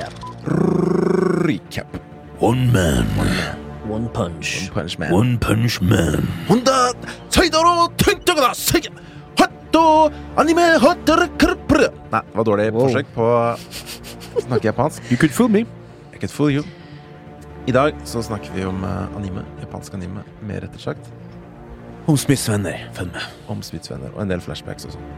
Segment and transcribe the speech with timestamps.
[0.00, 0.12] Recap.
[1.46, 1.86] Recap.
[2.40, 3.06] One man,
[3.88, 4.70] One punch.
[4.74, 5.12] Punch Man.
[5.12, 6.26] one punch man.
[6.48, 6.92] 혼다
[7.30, 8.88] 사이다로 탱탱하다 세게
[9.38, 12.88] 핫도 아니메 핫다르 크르프르 Nei, det var dårlig Wow.
[12.88, 15.02] forsøk på å snakke japansk.
[15.10, 15.60] You could fool me.
[16.14, 16.64] I can fool you.
[17.66, 19.44] I dag så snakker vi om eh, anime.
[19.60, 21.08] Japansk anime, mer rett og slett.
[22.06, 22.88] Om Smiths venner.
[22.94, 23.22] Følg med.
[23.50, 25.08] Om Smiths venner og en del flashbacks og sånn.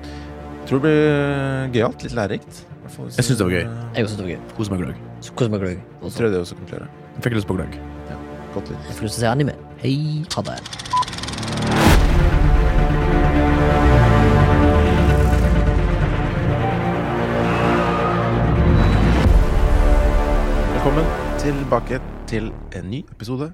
[0.68, 2.02] Tror det blir gøyalt.
[2.04, 2.62] Litt lærerikt.
[2.83, 3.59] Jeg synes det var gøy.
[3.95, 4.39] Jeg også synes det var gøy.
[4.57, 4.95] Kos meg gløgg.
[5.21, 5.33] Så
[5.63, 5.79] gløgg?
[6.03, 6.89] Så tror jeg det også kommer til å gjøre.
[7.23, 7.77] Fikk lyst på gløgg.
[8.53, 8.83] Godt litt.
[8.89, 9.55] Jeg får lyst til å se anime.
[9.79, 10.57] Hei, ha det.
[20.75, 21.05] Velkommen
[21.39, 23.53] tilbake til en ny episode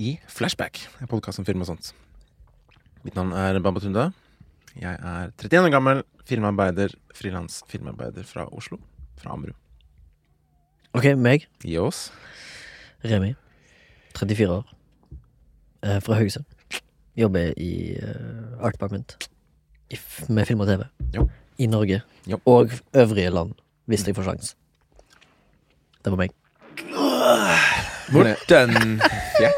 [0.00, 1.92] i Flashback, en podkast om film og sånt.
[3.04, 4.10] Mitt navn er Bamba Tunda.
[4.76, 8.76] Jeg er 31 år gammel, filmarbeider, frilans filmarbeider fra Oslo.
[9.16, 9.54] Fra Amru.
[10.92, 11.46] Ok, meg.
[11.64, 12.10] Yes.
[13.04, 13.34] Remi.
[14.18, 14.74] 34 år.
[15.82, 16.44] Eh, fra Haugesund.
[17.16, 19.16] Jobber i eh, Art Department.
[19.90, 20.84] I, med film og TV.
[21.14, 21.28] Jo.
[21.58, 22.02] I Norge.
[22.28, 22.40] Jo.
[22.44, 23.54] Og øvrige land,
[23.86, 24.56] hvis jeg får sjans.
[26.04, 26.34] Det var meg.
[28.12, 29.48] Morten Nei,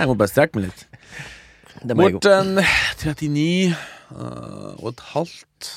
[0.00, 0.84] jeg må bare strekke meg litt.
[1.96, 2.60] Morten,
[3.00, 5.70] 39 uh, og et halvt.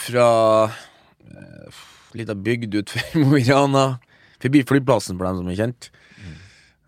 [0.00, 0.28] Fra
[0.70, 1.80] uh,
[2.16, 3.86] lita bygd utenfor Mo i Rana.
[4.40, 5.90] Forbi flyplassen, for dem som er kjent.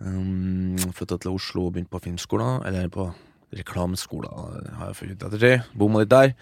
[0.03, 2.65] Um, Flytta til Oslo og begynte på filmskolen.
[2.67, 3.11] Eller på
[3.53, 4.33] reklameskolen,
[4.79, 5.69] har jeg funnet ut ettertid.
[5.79, 6.33] Bomma litt der.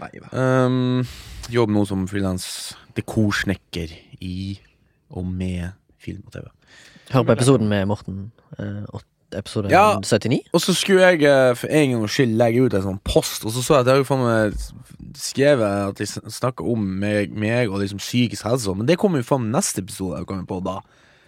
[0.00, 0.10] Nei.
[0.30, 1.02] Um,
[1.50, 2.46] jobber nå som frilans
[2.96, 4.60] dekorsnekker i
[5.10, 6.46] og med film og TV.
[7.10, 8.28] Hør på episoden med Morten.
[8.54, 8.84] Eh,
[9.38, 9.98] episode Ja.
[10.00, 10.40] 79.
[10.52, 13.52] Og så skulle jeg eh, for en gangs skyld legge ut en sånn post, og
[13.54, 14.52] så så jeg at jeg meg
[15.18, 19.22] skrevet at de sn- snakker om meg, meg og liksom psykisk helse, men det kommer
[19.22, 20.76] jo faen neste episode jeg kommer på da.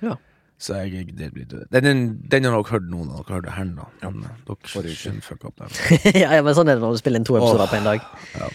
[0.03, 0.17] Ja.
[0.63, 3.49] Så jeg, det blir, den, den, den har dere hørt noen av dere har hørt
[3.49, 3.89] det her nå.
[4.05, 5.81] Men eh, dere skjønner fuck up der.
[6.23, 7.89] ja, ja, men sånn er det når du spiller inn to episoder Åh, på en
[7.91, 8.07] dag.
[8.39, 8.53] ja.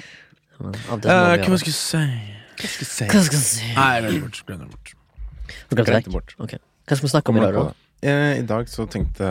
[0.57, 2.00] Men vi hva skal jeg si?
[2.57, 3.05] Hva skal jeg si?
[3.11, 3.67] Hva skal jeg si?
[3.75, 3.91] Nei,
[4.47, 4.94] glem det bort.
[5.75, 6.31] Glem det bort.
[6.39, 7.66] Hva skal vi snakke om i dag, da?
[8.01, 9.27] Eh, I dag så tenkte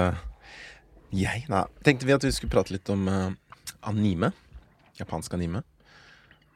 [1.15, 3.29] jeg Nei, tenkte vi at vi skulle prate litt om eh,
[3.87, 4.33] anime.
[4.99, 5.63] Japansk anime.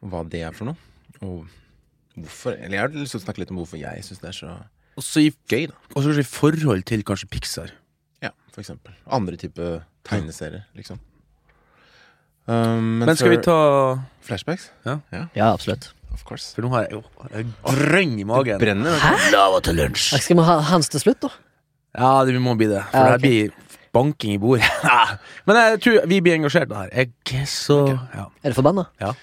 [0.03, 0.81] Hva det er for noe.
[1.21, 1.45] Og
[2.17, 4.39] hvorfor Eller jeg har lyst til å snakke litt om hvorfor jeg syns det er
[4.41, 4.55] så
[4.99, 5.77] Og så i, gøy, da.
[5.95, 7.71] og så i forhold til kanskje Pixar.
[8.25, 8.97] Ja, for eksempel.
[9.07, 9.69] Andre type
[10.09, 10.99] tegneserier, liksom.
[12.51, 13.55] Um, Men skal vi ta
[14.27, 14.71] Flashbacks?
[14.83, 14.99] Ja,
[15.53, 15.93] absolutt.
[16.11, 16.51] Of course.
[16.57, 17.05] For nå har jeg jo
[17.71, 18.59] grønn i magen.
[18.61, 18.99] Brenner.
[19.31, 20.17] Lava til lunsj.
[20.19, 21.31] Skal vi ha hans til slutt, da?
[21.99, 22.85] Ja, det må bli det.
[22.93, 23.51] For Ja, det blir
[23.93, 24.69] banking i bordet.
[25.47, 27.09] Men jeg tror vi blir engasjert i det her.
[27.33, 28.29] Jeg så ja.
[28.43, 28.87] Er du forbanna?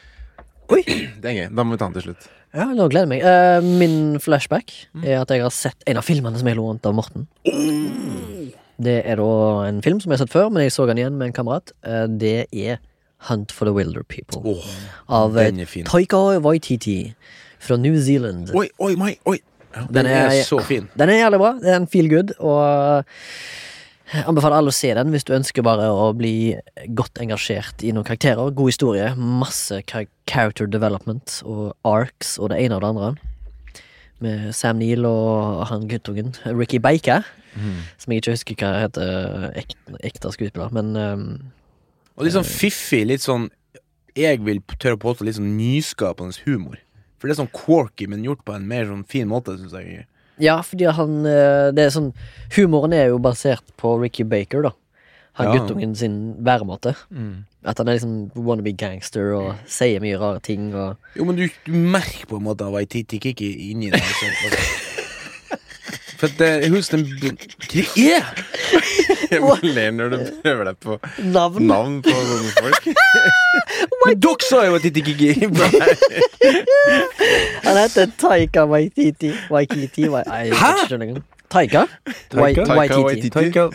[0.68, 1.46] Det er gøy.
[1.56, 2.26] Da må vi ta den til slutt.
[2.56, 3.24] Ja, nå gleder jeg meg.
[3.24, 6.96] Uh, min flashback er at jeg har sett en av filmene som jeg lånt av
[6.98, 7.28] Morten.
[8.78, 9.32] Det er da
[9.68, 11.72] en film som jeg har sett før, men jeg så den igjen med en kamerat.
[11.88, 12.82] Eh, det er
[13.30, 14.44] Hunt for the Wilder People.
[14.44, 14.66] oh,
[15.10, 15.50] av eh.
[15.88, 17.16] Taika Waititi
[17.60, 18.52] fra New Zealand.
[18.54, 19.40] Oi, oi, mai, oi!
[19.86, 20.90] Den Den er er- så fin.
[20.98, 21.54] Den er jævlig bra.
[21.62, 23.04] Det er en feel good, og
[24.14, 26.56] jeg anbefaler alle å se den hvis du ønsker bare å bli
[26.96, 28.54] godt engasjert i noen karakterer.
[28.56, 33.16] God historie, masse character development og arcs og det ene og det andre.
[34.24, 37.24] Med Sam Neill og han guttungen Ricky Baker,
[37.98, 41.24] som jeg ikke husker hva heter ekte, ekte skuespiller, men um,
[42.18, 43.50] Og litt sånn fiffig, litt sånn
[44.18, 46.78] Jeg vil tørre å påstå litt sånn nyskapende humor.
[47.18, 50.06] For det er sånn quirky, men gjort på en mer sånn fin måte, syns jeg.
[50.38, 52.12] Ja, fordi han eh, Det er sånn
[52.54, 54.72] Humoren er jo basert på Ricky Baker, da.
[55.38, 55.54] Han Ja.
[55.60, 56.96] guttungen sin væremåte.
[57.66, 61.48] At han er liksom wannabe gangster og sier mye rare ting og Jo, men du,
[61.66, 64.02] du merker på en måte av Waititi Kiki inni deg.
[64.02, 64.34] Sånn,
[66.18, 68.47] for at det, jeg husker den Hva er
[69.32, 71.68] Jeg bare ler når du prøver deg på Navn!
[71.68, 72.88] navn på sånne folk.
[74.06, 75.32] Men dere sa jo Waititi Kiki!
[77.66, 79.34] Han heter Taika Waititi.
[79.52, 80.74] Waititi Hæ?
[80.88, 81.24] ikke.
[81.50, 81.86] Taika?
[82.32, 82.66] Taika?
[82.66, 83.04] Taika Waititi.
[83.04, 83.30] Waititi.
[83.30, 83.70] Taika,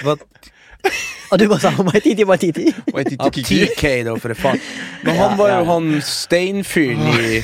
[1.32, 2.66] Og du bare sa Waititi Waititi?
[2.94, 4.60] Waititi TK, da, for faen.
[5.04, 7.42] Men han var jo han steinfyren i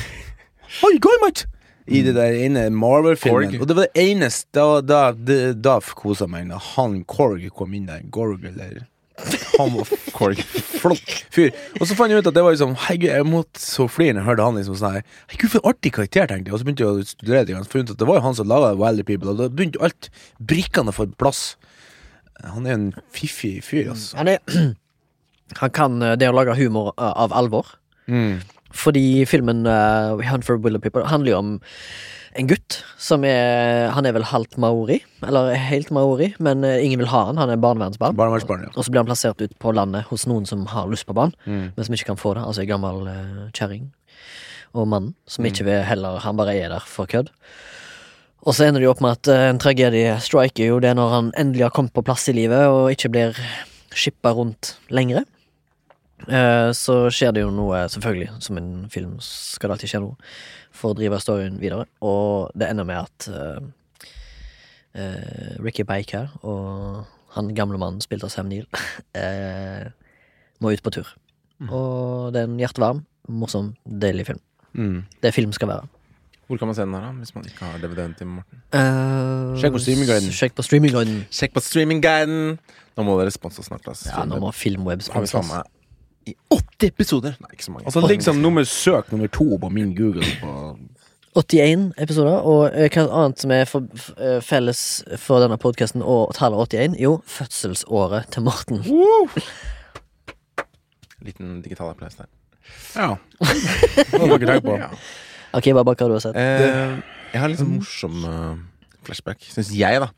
[0.85, 1.48] Oi, go, mate!
[1.89, 3.57] I det der ene Marvel-filmen.
[3.59, 7.73] Og det var det eneste Da, da, da, da kosa meg da han Korg kom
[7.77, 8.03] inn der.
[8.13, 8.85] Gorg, eller
[9.57, 10.39] Han var Korg.
[10.79, 11.49] Flott fyr.
[11.79, 14.21] Og så fant jeg ut at det var liksom Herregud, jeg måtte så flire når
[14.21, 16.55] jeg hørte han liksom sånn her Herregud, for en artig karakter, tenkte jeg.
[16.55, 17.57] Og så begynte jeg å studere det.
[17.57, 19.49] Og så fant ut at det var jo han som laga Wilder People, og da
[19.51, 20.11] begynte alt
[20.53, 21.41] brikkene å få plass.
[22.45, 24.15] Han er en fiffig fyr, altså.
[24.21, 24.39] Han er
[25.59, 27.73] Han kan eh, det å lage humor eh, av alvor.
[28.05, 28.39] Mm.
[28.75, 31.51] Fordi filmen uh, Hunt for Willow People handler jo om
[32.37, 36.99] en gutt som er Han er vel halvt maori, eller helt maori, men eh, ingen
[37.01, 37.39] vil ha han.
[37.41, 38.13] Han er barnevernsbarn.
[38.15, 38.73] Barnevernsbarn, ja.
[38.77, 41.33] Og så blir han plassert ut på landet hos noen som har lyst på barn,
[41.47, 41.71] Mm.
[41.75, 42.43] men som ikke kan få det.
[42.45, 43.89] Altså ei gammel uh, kjerring.
[44.77, 45.49] Og mannen, som Mm.
[45.51, 47.31] ikke vil heller Han bare er der for kødd.
[48.45, 51.09] Og så ender det jo opp med at uh, en tragedie striker jo det når
[51.09, 53.35] han endelig har kommet på plass i livet og ikke blir
[53.91, 55.25] skippa rundt lenger.
[56.27, 60.31] Eh, så skjer det jo noe, selvfølgelig, som en film skal det alltid skje noe,
[60.75, 61.87] for å drive storyen videre.
[62.05, 63.61] Og det ender med at uh,
[64.97, 67.05] uh, Ricky Baker og
[67.35, 68.67] han gamle mannen, spilt av Sam Neill,
[69.17, 69.87] uh,
[70.61, 71.13] må ut på tur.
[71.67, 74.43] Og det er en hjertevarm, morsom, deilig film.
[74.73, 74.99] Mm.
[75.23, 75.89] Det film skal være.
[76.49, 77.09] Hvor kan man se den her, da?
[77.21, 78.61] Hvis man ikke har DVD-en til Morten?
[78.73, 80.31] Uh, Sjekk på streamingguiden.
[80.33, 81.19] Sjekk på streamingguiden.
[81.29, 82.55] Sjekk på streamingguiden!
[82.97, 83.85] Nå må dere sponse snart.
[83.85, 84.09] Altså.
[84.09, 85.43] Ja, nå må Filmweb sponse
[86.29, 87.35] i 80 episoder!
[87.43, 87.85] Nei, ikke så mange.
[87.89, 90.25] Altså så liksom nummer søk nummer to på min Google.
[90.41, 90.77] På
[91.39, 94.79] 81 episoder, og eh, hva annet som er for, f- eh, felles
[95.21, 96.95] for denne podkasten og tallet 81?
[96.99, 98.81] Jo, fødselsåret til Morten.
[101.21, 102.29] Liten digital applaus der.
[102.95, 103.15] ja.
[103.39, 104.77] Det må dere tenke på.
[104.85, 104.91] Ja.
[105.57, 106.35] Ok, bare hva du har sett.
[106.37, 106.99] Eh,
[107.33, 108.51] jeg har litt sånn morsom uh,
[109.07, 110.11] flashback, syns jeg, da.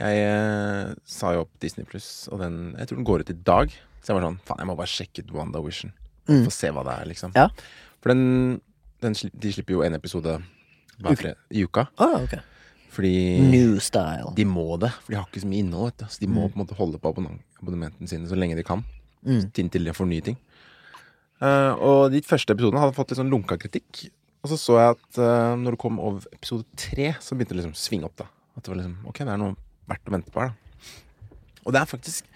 [0.00, 3.36] Jeg eh, sa jo opp Disney Pluss, og den Jeg tror den går ut i
[3.44, 3.74] dag.
[4.04, 5.94] Så jeg var sånn Faen, jeg må bare sjekke ut WandaVision.
[6.28, 6.42] Mm.
[6.46, 7.32] Få se hva det er, liksom.
[7.36, 7.48] Ja.
[8.04, 8.60] For den,
[9.04, 10.36] den De slipper jo en episode
[11.00, 11.88] hver fred, i uka.
[11.98, 12.44] Ah, okay.
[12.94, 13.14] Fordi
[13.50, 14.30] New style.
[14.36, 14.92] de må det.
[15.02, 15.90] For de har ikke så mye innhold.
[15.90, 16.12] Vet du.
[16.14, 18.84] Så de må på en måte holde på abonnementene abonnementen sine så lenge de kan.
[19.24, 19.48] Mm.
[19.62, 20.36] Inntil de får nye ting.
[21.42, 24.04] Uh, og de første episodene hadde fått litt sånn lunka kritikk.
[24.44, 27.62] Og så så jeg at uh, når det kom over episode tre, så begynte det
[27.62, 28.18] liksom å svinge opp.
[28.20, 29.56] da At det var liksom Ok, det er noe
[29.90, 30.60] verdt å vente på her, da.
[31.64, 32.28] Og det er faktisk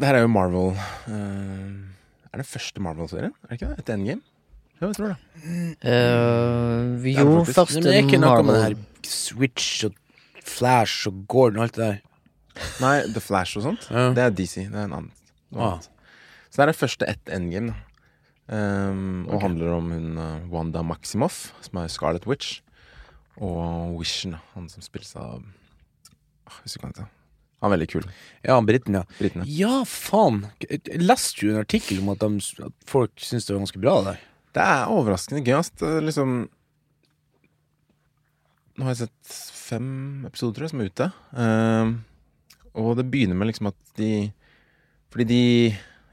[0.00, 0.70] Det her er jo Marvel
[1.12, 1.72] eh,
[2.32, 3.34] Er det første Marvel-serien?
[3.44, 3.82] Er det ikke det?
[3.82, 4.22] Etter Endgame?
[4.80, 5.16] Ja, jeg tror det.
[5.84, 5.90] Uh,
[7.04, 9.98] er jo, faktisk- første Men det er ikke noe med det her Switch og
[10.44, 11.98] Flash og Gordon og alt det der.
[12.80, 13.90] Nei, The Flash og sånt.
[13.90, 14.08] Ja.
[14.16, 14.54] Det er DC.
[14.70, 15.12] Det er en annen.
[15.52, 15.84] Ah.
[16.48, 17.76] Så det er det første etter Endgame.
[18.48, 19.46] Um, og okay.
[19.46, 22.62] handler om hun uh, Wanda Maximoff, som er Scarlet Witch.
[23.36, 24.36] Og Wishen.
[24.54, 25.44] Han som spilles av
[26.64, 27.10] Hvis du kan ta
[27.60, 27.68] han.
[27.68, 28.06] Er veldig kul.
[28.46, 29.04] Ja, Briten, ja.
[29.18, 29.44] Britene.
[29.48, 30.46] Ja, faen.
[30.64, 33.96] Jeg leste jo en artikkel om at, de, at folk syns det var ganske bra,
[34.06, 34.22] der.
[34.56, 35.58] Det er overraskende gøy.
[35.60, 35.72] ass.
[35.84, 36.40] Er liksom
[38.80, 41.08] Nå har jeg sett fem episoder, tror jeg, som er ute.
[41.36, 44.30] Uh, og det begynner med liksom at de
[45.12, 45.44] Fordi de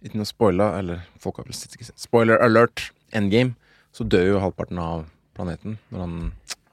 [0.04, 2.92] Uten å spoile, eller folk har vel sett Spoiler alert!
[3.16, 3.56] Endgame.
[3.96, 6.18] Så dør jo halvparten av planeten når han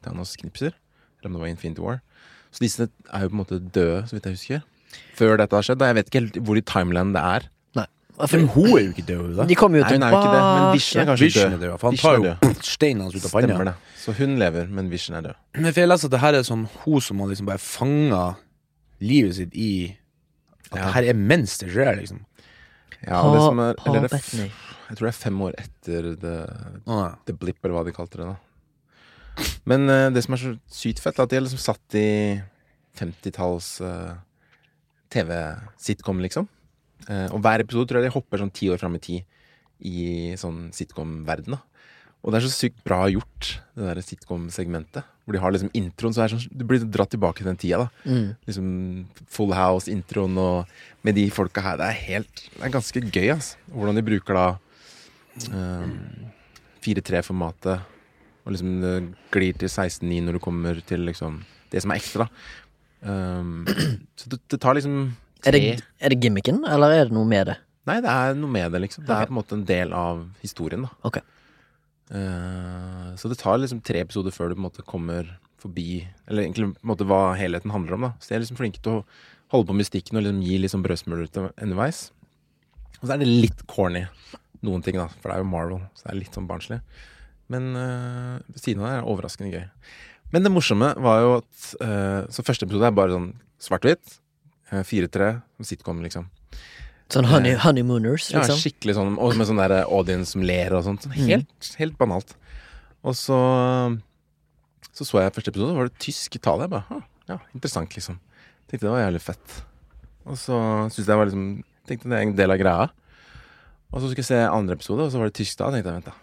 [0.04, 0.74] Thanos knipser.
[1.16, 2.02] Eller om det var Infinity War.
[2.54, 4.62] Så disse er jo på en måte døde, så vidt jeg husker.
[5.18, 5.80] Før dette har skjedd.
[5.82, 7.48] Da jeg vet ikke helt hvor i timeland det er.
[7.74, 7.86] Nei.
[8.30, 9.46] Men hun er jo ikke død, da.
[9.50, 11.62] De kommer jo Nei, hun er jo ikke det, men Vision er kanskje Vision er
[11.64, 11.72] død.
[11.82, 13.48] For han Vision tar er jo steinen hans ut av panna.
[13.50, 13.74] Stemmer det.
[14.04, 15.40] Så hun lever, men Vision er død.
[15.58, 18.22] Men for jeg leser at det her er sånn hun som har liksom bare fanga
[19.02, 19.72] livet sitt i
[20.70, 20.84] At Ja.
[20.86, 22.22] det her er mens det skjer, liksom.
[23.04, 24.38] Ja, det som er, eller det, er f-
[24.88, 26.36] jeg tror det er fem år etter The,
[27.26, 28.26] the Blip, eller hva de kalte det.
[28.30, 28.36] da
[29.68, 32.08] Men uh, det som er så sykt fett, er at de har liksom satt i
[32.98, 34.14] 50-talls uh,
[35.14, 36.48] TV-sitcom, liksom.
[37.08, 39.24] Uh, og hver episode tror jeg de hopper sånn ti år fram i tid
[39.84, 41.56] i sånn sitcom-verden.
[41.56, 41.60] da
[42.22, 45.10] Og det er så sykt bra gjort, det der sitcom-segmentet.
[45.24, 47.84] Hvor de har liksom introen, så er sånn Du blir dratt tilbake til den tida,
[47.84, 47.88] da.
[48.04, 48.28] Mm.
[48.48, 48.68] Liksom
[49.32, 51.80] Full House-introen og med de folka her.
[51.80, 53.56] Det er helt Det er ganske gøy, altså.
[53.72, 54.46] Hvordan de bruker da
[55.50, 55.98] um,
[56.84, 57.90] 4-3-formatet.
[58.44, 58.94] Og liksom det
[59.32, 62.28] glir til 16-9 når du kommer til liksom det som er ekstra.
[63.04, 63.66] Um,
[64.16, 64.94] så det, det tar liksom
[65.44, 67.58] Er tre det, er det gimmicken, eller er det noe med det?
[67.84, 69.04] Nei, det er noe med det, liksom.
[69.04, 70.94] Det er på en måte en del av historien, da.
[71.04, 71.18] Ok.
[72.08, 75.28] Uh, så det tar liksom tre episoder før du på en måte kommer
[75.60, 78.14] forbi Eller egentlig på en måte hva helheten handler om, da.
[78.20, 79.04] Så de er liksom flinke til å
[79.52, 82.06] holde på mystikken og liksom gi liksom brødsmuler ut underveis.
[83.00, 84.06] Og så er det litt corny,
[84.64, 85.10] noen ting, da.
[85.20, 86.80] For det er jo Marvel, så det er litt sånn barnslig.
[87.52, 89.66] Men uh, siden av det er overraskende gøy.
[90.32, 93.28] Men det morsomme var jo at uh, Så første episode er bare sånn
[93.62, 94.16] svart-hvitt.
[94.72, 95.28] Uh, 4-3,
[95.68, 96.30] sitcom, liksom.
[97.12, 98.62] Sånn honey, honeymooners, Ja, liksom?
[98.62, 101.04] skikkelig sånn, og med sånn der audience som ler og sånt.
[101.04, 102.32] Sånn Helt, helt banalt.
[103.04, 103.36] Og så
[104.94, 106.64] så så jeg første episode, da var det tysk tale.
[106.64, 108.20] Jeg bare, «Hm, ja, interessant, liksom.
[108.70, 109.56] Tenkte det var jævlig fett.
[110.24, 110.56] Og så
[110.88, 111.46] syntes jeg var liksom
[111.84, 112.84] Tenkte det er en del av greia.
[113.92, 115.66] Og så skulle jeg se andre episode, og så var det tysk da.
[115.68, 116.14] tenkte jeg, vent da.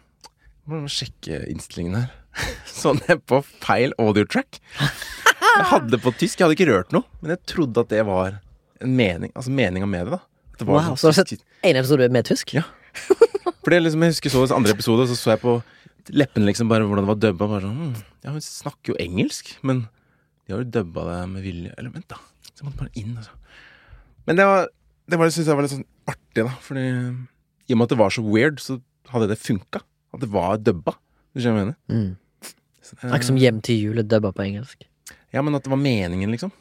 [0.70, 2.10] Må sjekke innstillingen her.
[2.70, 4.60] Så ned på feil audiotrack.
[4.80, 7.04] Jeg hadde på tysk, jeg hadde ikke rørt noe.
[7.22, 8.38] Men jeg trodde at det var
[8.82, 10.22] en mening, altså meninga med det, da.
[10.58, 12.54] Det var Wow, sånn så du har sett en episode med tysk?
[12.58, 12.64] ja.
[13.62, 15.56] For det liksom, jeg husker så andre episode, så så jeg på
[16.18, 17.48] leppene liksom bare hvordan det var dubba.
[17.52, 19.84] Bare sånn, hm, ja, hun snakker jo engelsk, men
[20.48, 21.74] de har jo dubba det med vilje.
[21.78, 22.18] Eller vent, da.
[22.56, 23.36] Så måtte bare inn, altså.
[24.30, 24.70] Men det var
[25.12, 26.52] Det var, synes jeg var litt sånn artig, da.
[26.64, 28.78] Fordi i og med at det var så weird, så
[29.12, 29.82] hadde det funka.
[30.14, 30.96] At det var dubba.
[31.34, 31.78] Du skjønner hva jeg mener?
[31.90, 32.52] Mm.
[32.82, 34.84] Så det- Akkurat som Hjem til jul er dubba på engelsk.
[35.32, 36.52] Ja, men at det var meningen, liksom.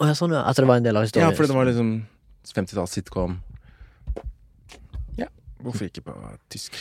[0.00, 0.44] Oh, ja, sånn, ja.
[0.48, 1.28] At det var en del av historien?
[1.28, 2.06] Ja, fordi det var liksom
[2.46, 3.40] 50-talls sitcom.
[5.18, 5.26] Ja,
[5.62, 6.14] hvorfor ikke på
[6.52, 6.72] tysk?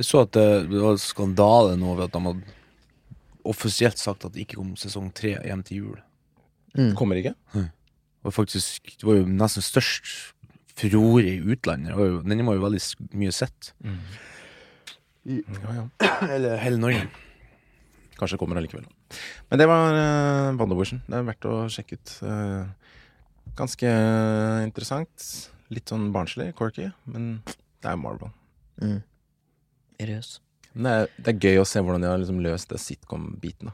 [0.00, 2.56] Jeg så at det, det var skandale nå ved at de hadde
[3.48, 5.98] offisielt sagt at det ikke kom sesong tre hjem til jul.
[6.76, 6.92] Mm.
[6.98, 7.34] Kommer ikke?
[7.54, 7.64] Det
[8.28, 10.34] var faktisk Det var jo nesten størst
[10.76, 11.96] furore i utlandet.
[12.28, 12.82] Den var jo veldig
[13.16, 13.72] mye sett.
[15.24, 15.84] Ja, ja.
[16.34, 17.06] Eller hele Norge.
[18.16, 18.86] Kanskje det kommer allikevel.
[19.50, 21.02] Men det var uh, WandaVision.
[21.06, 22.12] Det er verdt å sjekke ut.
[22.24, 22.68] Uh,
[23.58, 23.94] ganske
[24.66, 25.26] interessant.
[25.70, 28.32] Litt sånn barnslig, corky, men det er Marvel.
[28.82, 28.98] Mm.
[30.00, 30.32] Seriøs.
[30.70, 33.70] Det er, det er gøy å se hvordan de har liksom løst det sitcom-biten.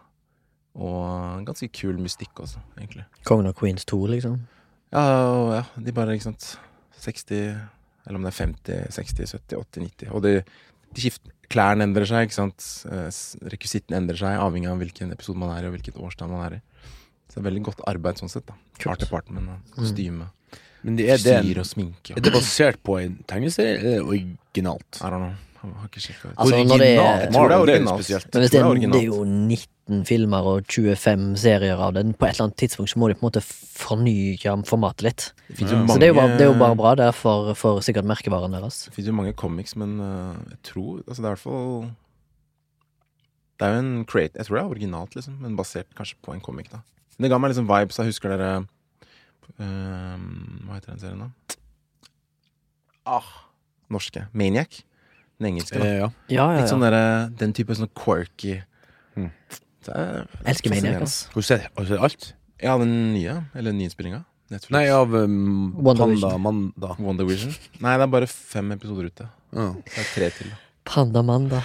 [0.76, 3.06] Og ganske kul mystikk også, egentlig.
[3.28, 4.38] Kongen av Queens 2, liksom.
[4.92, 6.44] Ja, og ja, de bare, ikke sant
[7.02, 7.40] 60
[8.06, 10.10] Eller om det er 50, 60, 70, 80, 90.
[10.14, 10.34] Og de,
[10.96, 12.64] de skifter Klærne endrer seg, ikke sant.
[12.90, 13.06] Eh,
[13.52, 16.56] Rekvisitten endrer seg, avhengig av hvilken episode man er i, og hvilket årstid man er
[16.56, 16.60] i.
[17.30, 18.56] Så det er veldig godt arbeid sånn sett, da.
[18.90, 20.26] Art department og kostyme.
[20.82, 22.16] Men det er, det, Styr og sminke.
[22.16, 24.98] er det basert på en tegneserie, eller er originalt?
[24.98, 25.34] I don't know.
[25.66, 26.34] Jeg har ikke sjekka ut.
[26.36, 26.82] Altså, originalt?
[26.82, 27.86] det er- Jeg tror det er originalt.
[27.86, 29.16] Men hvis det er, det er det er
[29.88, 33.08] jo 19 filmer og 25 serier av den, på et eller annet tidspunkt så må
[33.08, 35.32] de på en måte fornye formatet litt.
[35.48, 35.76] Det jo Ja.
[35.78, 38.04] mange Så det er jo bare, det er jo bare bra der for, for sikkert
[38.04, 38.86] merkevaren deres.
[38.86, 41.94] Det finnes jo mange comics, men øh, jeg tror Altså, det er i hvert fall
[43.58, 46.32] Det er jo en create Jeg tror det er originalt, liksom, men basert kanskje på
[46.34, 46.78] en comic, da.
[47.18, 47.96] Men det ga meg liksom vibes.
[47.98, 48.66] Jeg husker dere
[49.60, 50.18] øh,
[50.66, 51.30] Hva heter den serien, da?
[53.06, 53.22] Ah,
[53.88, 54.26] norske.
[54.32, 54.82] Maniac.
[55.38, 55.84] Den engelske, da.
[55.86, 56.08] Eh, ja.
[56.28, 58.62] Ja, ja, Litt sånn der, Den type sånn quirky
[59.16, 59.30] Mm.
[59.88, 61.18] Er Elsker Maniac, ass.
[61.32, 62.32] Har du sett har du sett alt?
[62.62, 63.42] Ja, den nye.
[63.54, 64.24] Eller nyinnspillinga.
[64.50, 64.70] Netflix.
[64.70, 66.30] Nei, av um, WandaVision.
[66.30, 66.94] Panda Manda.
[67.02, 69.26] Wonder Nei, det er bare fem episoder ute.
[69.52, 69.72] Ja.
[69.82, 70.52] Det er tre til.
[70.52, 70.60] da.
[70.86, 71.62] Pandamanda.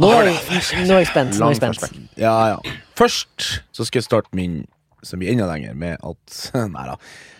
[0.00, 0.88] Nå, nå er jeg spent.
[0.88, 1.76] Nå er jeg Lang spent.
[1.76, 1.98] flashback.
[2.16, 2.76] ja, ja.
[2.96, 4.62] Først så skal jeg starte min,
[5.04, 6.96] som blir enda lenger, med at Nei da.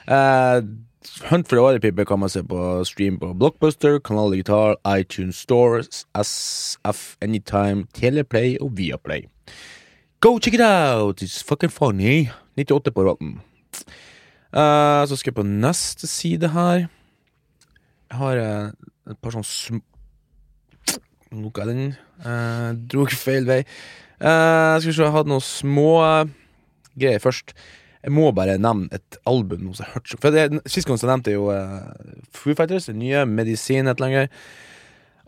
[0.07, 0.63] Eh,
[1.33, 5.81] Hunt for the Waterpipe kan man se på stream på Blockbuster, Kanal Digital, iTunes Store,
[6.15, 9.25] SF Anytime, Teleplay og Viaplay.
[10.23, 11.23] Go check it out!
[11.23, 12.31] It's fucking funny.
[12.57, 13.41] 98 på råten.
[14.53, 16.85] Uh, så skal jeg på neste side her.
[18.13, 19.81] Jeg har uh, et par sånne sm...
[21.33, 21.95] Er den
[22.27, 23.63] uh, Dro ikke feil vei.
[24.21, 26.35] Uh, skal vi se, jeg hadde noen små eh,
[27.01, 27.55] greier først.
[28.03, 29.73] Jeg må bare nevne et album.
[29.73, 31.49] Som jeg har hørt For det, Sist gang så nevnte jeg jo
[32.37, 34.43] Foo Fighters, det nye Medisin et eller annet.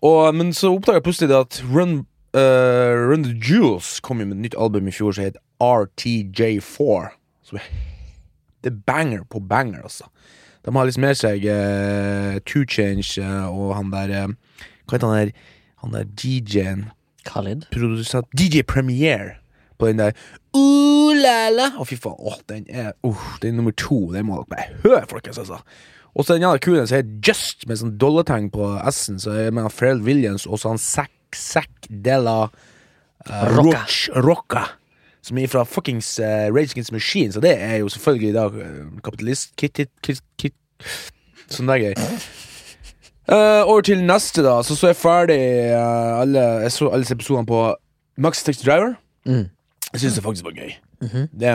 [0.05, 2.03] Og, men så oppdaga jeg plutselig det at Run,
[2.35, 7.13] eh, Run the Jewels kom jo med et nytt album i fjor som het RTJ4.
[7.45, 7.61] Så
[8.65, 10.09] det er banger på banger, altså.
[10.65, 14.31] De har liksom med seg uh, Two Change uh, og han der uh,
[14.89, 15.33] Hva heter han der
[15.83, 16.87] Han der DJ-en
[17.29, 17.67] Khalid.
[17.73, 19.37] Produsent DJ Premiere
[19.79, 20.17] på den der
[20.57, 22.17] Ooh la la Å, fy faen.
[22.17, 24.07] Åh, den er uh, Den er nummer to.
[24.15, 25.61] Den må dere bare høre, folkens, altså.
[26.15, 29.21] Og så den jævla kule som heter Just, med sånn dollartegn på S-en.
[29.21, 33.83] Så er med Fred Williams og så han Zack Zack Della uh, Rocca.
[33.85, 34.65] Roch, Rocca.
[35.25, 39.01] Som er fra fuckings uh, Rage Against Machine, så det er jo selvfølgelig da uh,
[39.05, 40.55] kapitalist kit, kit, kit.
[41.49, 41.95] Sånn der gøy.
[43.25, 44.59] Uh, over til neste, da.
[44.67, 45.39] Så så jeg ferdig
[45.73, 47.61] uh, alle, Jeg så alle episodene på
[48.21, 48.95] Max Taxi Driver.
[49.25, 49.47] Mm.
[49.95, 50.75] Jeg syns det faktisk var gøy.
[51.05, 51.25] Mhm.
[51.37, 51.51] det,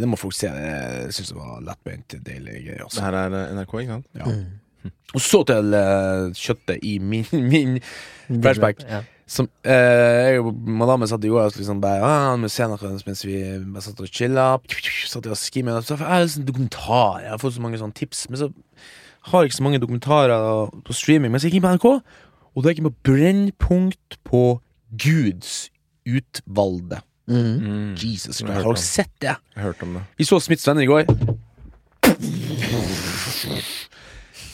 [0.00, 0.48] det må folk se.
[0.48, 2.80] Jeg syns det var lettbeint, deilig greier.
[2.80, 3.00] Det Altså.
[3.04, 4.06] her er eh, NRK, ikke sant?
[4.18, 4.90] Ja.
[5.14, 7.78] Og så til uh, kjøttet i min, min
[8.42, 8.82] Flashback.
[8.88, 9.02] Ja.
[9.26, 12.90] Som, eh, Jeg og madammen satt i går og liksom bare ah, vi se noe
[13.06, 13.38] mens vi
[13.72, 14.58] bare satt og chilla.
[15.08, 15.84] Satt og skimmet.
[15.86, 17.22] Så jeg har liksom dokumentar.
[17.22, 18.28] Jeg har fått så mange sånne tips.
[18.28, 18.50] Men så
[19.30, 21.32] har jeg ikke så mange dokumentarer på streaming.
[21.32, 22.02] Men så gikk jeg inn på NRK,
[22.52, 24.42] og da gikk jeg på Brennpunkt på
[24.98, 25.70] Guds
[26.04, 27.00] utvalgte.
[27.30, 27.38] Mm.
[27.62, 27.94] Mm.
[27.96, 29.36] Jesus Christ, har dere sett det?
[29.54, 30.02] Jeg hørte om det.
[30.18, 31.06] Vi så Smiths venner i går.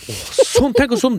[0.09, 1.19] Sånn, tenk og sånn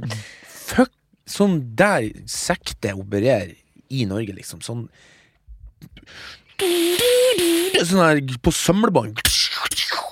[0.49, 0.93] Fuck
[1.29, 3.53] Sånn der sekte opererer
[3.89, 4.63] i Norge, liksom.
[4.65, 4.88] Sånn
[6.59, 9.21] Sånn her på samlebånd.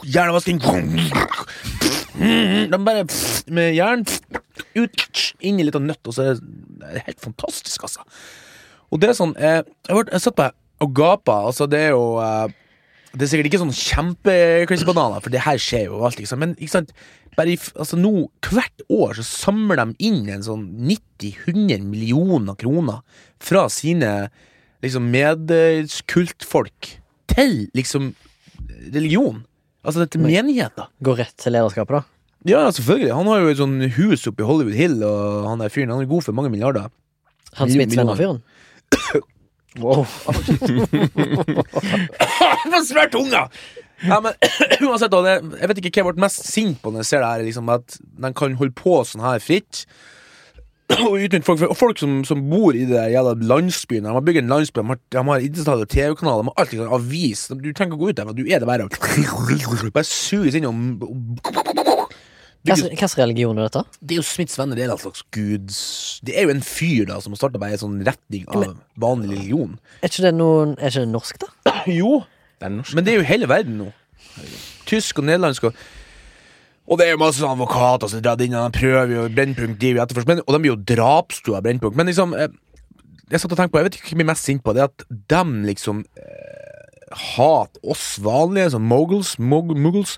[0.08, 0.62] Hjernevasking.
[2.72, 3.04] De bare
[3.54, 4.06] med jern
[4.78, 5.04] ut,
[5.44, 8.06] inn i litt av nøtt, og så er det helt fantastisk, altså.
[8.88, 10.48] Og det er sånn Jeg, Jeg, har jeg satt på
[10.80, 11.40] og gapa.
[11.50, 12.54] Altså, det er jo eh,
[13.14, 16.42] Det er sikkert ikke sånn kjempe-crazy bananer, for det her skjer jo alt, liksom.
[16.44, 16.94] Men ikke sant?
[17.38, 18.12] Bare i, altså nå,
[18.48, 23.00] Hvert år så samler de inn en sånn 90-100 millioner kroner
[23.40, 24.30] fra sine
[24.84, 26.92] liksom medkultfolk
[27.32, 28.12] til liksom
[28.94, 29.44] religion.
[29.86, 30.88] Altså dette Men- menigheter.
[31.04, 32.04] Går rett til lederskapet, da.
[32.46, 33.14] Ja, selvfølgelig.
[33.16, 36.02] Han har jo et sånn hus oppe i Hollywood Hill, og han der fyren han
[36.04, 36.90] er god for mange milliarder.
[37.58, 38.42] Han Million- Smiths venner-fyren.
[39.78, 40.08] Wow.
[42.64, 43.44] Han får svært tunga!
[44.06, 44.34] Ja, men
[44.86, 47.32] uansett, det, jeg vet ikke hva jeg ble mest sint på når jeg ser det
[47.32, 49.86] her, liksom, at de kan holde på sånn her fritt.
[51.04, 54.40] Og utnytte folk, og folk som, som bor i det jævla landsbyen De har bygd
[54.40, 57.42] en landsby, de har, de har internasjonale TV-kanaler, de har alltid sånn avis.
[57.52, 58.86] Du trenger ikke å gå ut der, men du er det bare
[59.98, 62.06] Bare suges inn og bygger-
[62.68, 63.84] Hvilken religion er dette?
[64.02, 65.78] Det er jo Smiths venner, det er en slags guds
[66.26, 69.76] Det er jo en fyr da som har starta en sånn retning av vanlig religion.
[70.02, 71.76] Er ikke det noen Er ikke det norsk, da?
[71.92, 72.18] Jo,
[72.58, 72.96] Det er norsk.
[72.96, 73.92] men det er jo hele verden nå.
[74.90, 75.74] Tysk og nederlandsk og
[76.88, 79.80] Og det er jo masse sånn advokater som drar inn, og de prøver jo Brennpunkt
[79.82, 81.98] driver jo etterforsk, men- og de blir jo drapstua Brennpunkt.
[81.98, 82.48] Men liksom eh,
[83.30, 84.82] Jeg satt og tenkte på, jeg vet ikke hva jeg blir mest sint på, det
[84.82, 90.18] er at dem liksom eh, hater oss vanlige, som moguls, mog, muggles.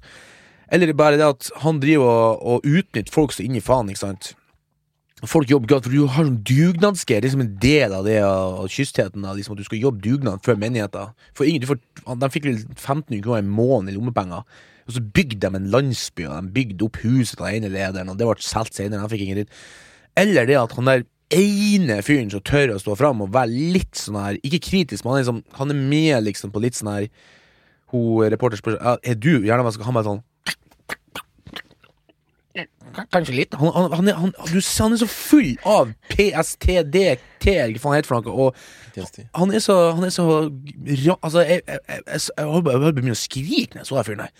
[0.72, 4.04] Eller bare det at han driver og, og utnytter folk så inn i faen, ikke
[4.06, 4.36] sant.
[5.28, 7.20] Folk jobber godt, for du har sånn dugnadsgreie.
[7.20, 9.26] Det er liksom en del av det av kystheten.
[9.28, 11.12] av Liksom, at du skal jobbe dugnad før menigheten.
[11.36, 14.48] For ingen, får, de fikk vel 1500 kroner i måneden i lommepenger.
[14.88, 18.10] Og så bygde de en landsby, og de bygde opp huset til den ene lederen,
[18.10, 19.04] og det ble solgt senere.
[19.04, 19.60] Han fikk ingen dritt.
[20.18, 21.04] Eller det at han der
[21.36, 25.14] ene fyren som tør å stå fram og være litt sånn her Ikke kritisk, men
[25.14, 27.06] han er, liksom, han er med liksom på litt sånn her
[27.94, 30.24] Hun reporter spør ja, Er du skal Han bare sånn
[33.14, 33.54] Kanskje litt.
[33.60, 38.26] Han, han, han, han, du, han er så full av PSTDT, hva faen heter for
[38.26, 39.04] noe, og
[39.38, 40.26] han er så, han er så
[41.22, 44.34] Altså, jeg, jeg, jeg, jeg, på på å skrike når jeg så den fyren der.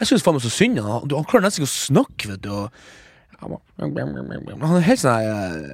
[0.00, 0.90] Jeg syns faen meg så synd han.
[0.90, 2.50] Han, han klarer nesten ikke å snakke, vet du.
[4.64, 5.64] Han er helt sånn her eh,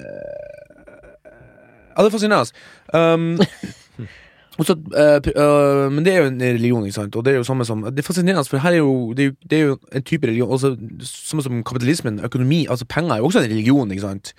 [1.91, 2.51] Ja, det er fascinerende.
[2.93, 3.45] Um, og
[4.67, 7.15] så, uh, men det er jo en religion, ikke sant?
[7.15, 9.29] Og det er jo samme som Det er fascinerende, for her er jo Det er
[9.29, 10.75] jo, det er jo en type religion også,
[11.07, 14.33] Samme som kapitalismen, økonomi Altså penger er jo også en religion, ikke sant?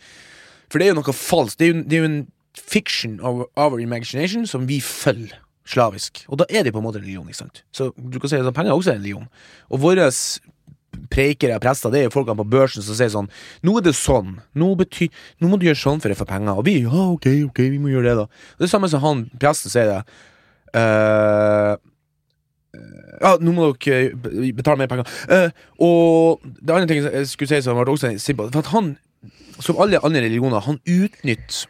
[0.70, 1.58] For det er jo noe falskt.
[1.60, 2.20] Det er jo, det er jo en
[2.56, 5.36] fiction of our imagination som vi følger
[5.68, 6.24] slavisk.
[6.28, 7.64] Og da er det på en måte religion, ikke sant?
[7.72, 9.28] Så du kan si at penger er også en religion.
[9.70, 10.08] Og våre
[11.12, 13.30] preikere og prester, det er jo folkene på børsen som sier sånn
[13.66, 14.34] Nå er det sånn.
[14.58, 16.58] Nå, betyr, nå må du gjøre sånn for å få penger.
[16.58, 18.44] Og vi ja, ok, ok, vi må gjøre det, da.
[18.58, 20.02] Det er samme som han presten sier det.
[20.72, 21.76] Uh,
[23.20, 25.14] ja, nå må dere betale mer penger.
[25.28, 28.94] Uh, og det andre ting jeg skulle si som ble også simpelt, for at han,
[29.60, 31.66] som alle andre religioner, han utnytter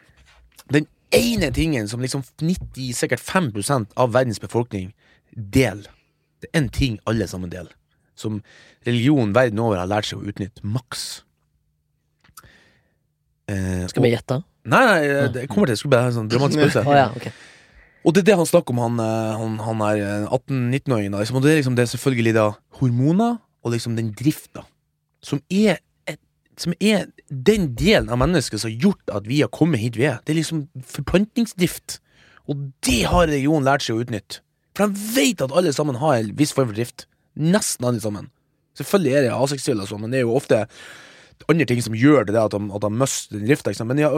[0.73, 4.93] den ene tingen som liksom 90, sikkert 5% av verdens befolkning
[5.35, 5.91] deler.
[6.43, 7.75] Det er en ting alle sammen deler,
[8.23, 8.41] som
[8.87, 11.23] religion verden over har lært seg å utnytte maks.
[13.51, 14.41] Eh, Skal vi gjette?
[14.63, 14.99] Nei, nei,
[15.35, 15.75] det kommer til.
[15.75, 15.81] det.
[15.81, 16.85] skulle bare ha en sånn dramatisk pause.
[16.87, 17.35] oh, ja, okay.
[18.03, 21.19] Og det er det han snakker om, han, eh, han, han er eh, 18-19-åringen.
[21.19, 24.67] Liksom, og det er liksom det er selvfølgelig da hormoner og liksom den drifta
[25.23, 25.43] som
[26.59, 30.09] som er den delen av mennesket som har gjort at vi har kommet hit vi
[30.11, 30.21] er.
[30.23, 31.99] Det er liksom forplantningsdrift.
[32.51, 34.43] Og det har religionen lært seg å utnytte.
[34.77, 37.07] For de vet at alle sammen har en viss form for drift.
[37.37, 38.29] Nesten alle sammen.
[38.79, 40.67] Selvfølgelig er det aseksuelle, altså, sånn, men det er jo ofte
[41.51, 43.73] andre ting som gjør det, at de, at de mister drifta.
[43.89, 44.11] Men ja,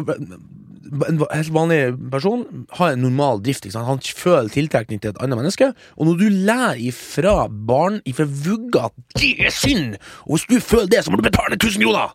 [1.09, 1.81] en helt vanlig
[2.13, 2.45] person
[2.79, 3.67] har en normal drift.
[3.75, 5.73] Han føler tiltrekning til et annet menneske.
[5.97, 10.61] Og når du lærer ifra barn ifra vugga at det er synd, og hvis du
[10.61, 12.15] føler det, så må du betale 1000 kroner!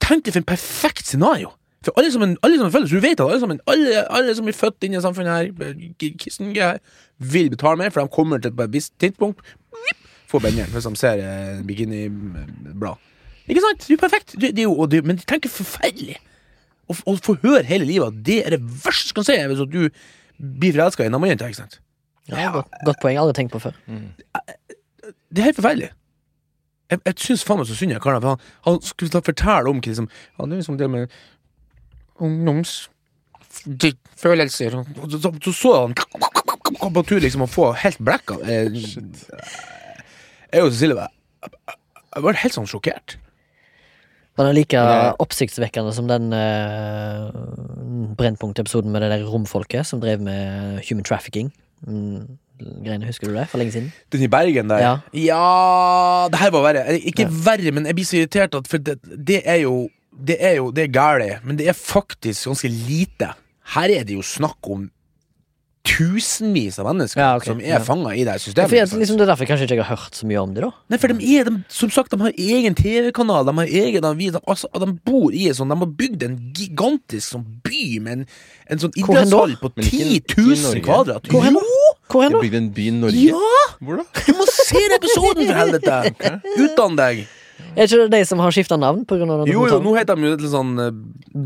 [0.00, 1.52] Tenk deg for en perfekt scenario!
[1.84, 4.48] For alle som, alle som føler, så du vet at alle, sammen, alle, alle som
[4.48, 5.76] blir født inn i samfunnet her,
[6.18, 6.80] Kissinger,
[7.18, 9.44] vil betale mer, for de kommer til et visst tidspunkt
[10.28, 13.04] Få benderen hvis de ser eh, bikiniblad.
[13.48, 13.84] Ikke sant?
[13.84, 14.34] Det er jo perfekt.
[14.36, 16.18] Det, det er jo, og det, men tenk forferdelig
[16.88, 19.60] å å få høre hele livet at det er det verste som kan si hvis
[19.68, 19.80] du
[20.38, 21.80] blir forelska i en jente ikke sant?
[22.28, 23.18] Ja, godt, godt poeng.
[23.20, 23.76] Aldri tenkt på før.
[23.88, 25.90] Det er helt forferdelig.
[26.88, 28.22] Jeg, jeg syns faen meg så synd jeg karen.
[28.24, 30.08] For han, han skulle da fortelle om hva liksom,
[30.40, 31.18] Han er liksom det med
[32.24, 32.78] ungdoms
[34.18, 35.72] følelser og Så, så,
[36.82, 38.36] han på tur liksom å få helt blekka.
[38.44, 38.84] Jeg,
[40.52, 41.10] jeg og Cecilie var
[42.14, 43.16] Jeg var helt sånn sjokkert.
[44.38, 44.80] Var den like
[45.22, 47.28] oppsiktsvekkende som den uh,
[48.18, 51.50] Brennpunkt-episoden med det der romfolket som drev med human trafficking?
[51.86, 52.38] Mm,
[52.84, 53.48] greiene, Husker du det?
[53.50, 53.90] For lenge siden?
[54.14, 54.82] Den i Bergen der?
[54.82, 54.92] Ja.
[55.12, 56.98] Ja, det her var verre.
[56.98, 57.32] Ikke Ja.
[57.50, 59.88] verre, men jeg blir så irritert at For det, det er jo
[60.26, 63.34] Det er jo Det er galt, men det er faktisk ganske lite.
[63.74, 64.90] Her er det jo snakk om
[65.88, 67.80] tusenvis av mennesker Ja, okay, som er ja.
[67.84, 68.60] fanga i det systemet.
[68.60, 70.52] Ja, for jeg, liksom, det er derfor kanskje ikke jeg har hørt så mye om
[70.56, 70.70] det, da.
[70.92, 74.34] Nei, for de er, de, som sagt, de har egen TV-kanal, de har egen avis,
[74.36, 78.12] de, altså, de bor i en sånn, de har bygd en gigantisk sånn by med
[78.18, 78.26] en,
[78.74, 81.32] en sånn idrettshall på Men ikke- 10 000 kvadrat.
[81.32, 81.64] Hvor hen da?
[82.08, 82.44] Hvor hen, De da?
[82.46, 83.24] Bygd en by i Norge.
[83.32, 83.56] Ja!
[83.80, 84.06] Hvor da?
[84.26, 85.98] Du må se den episoden, for helvete!
[86.64, 87.26] Utdann deg!
[87.76, 90.16] Er ikke det de som har skifta navn På grunn av Jo, jo, nå heter
[90.16, 90.88] de jo litt sånn uh,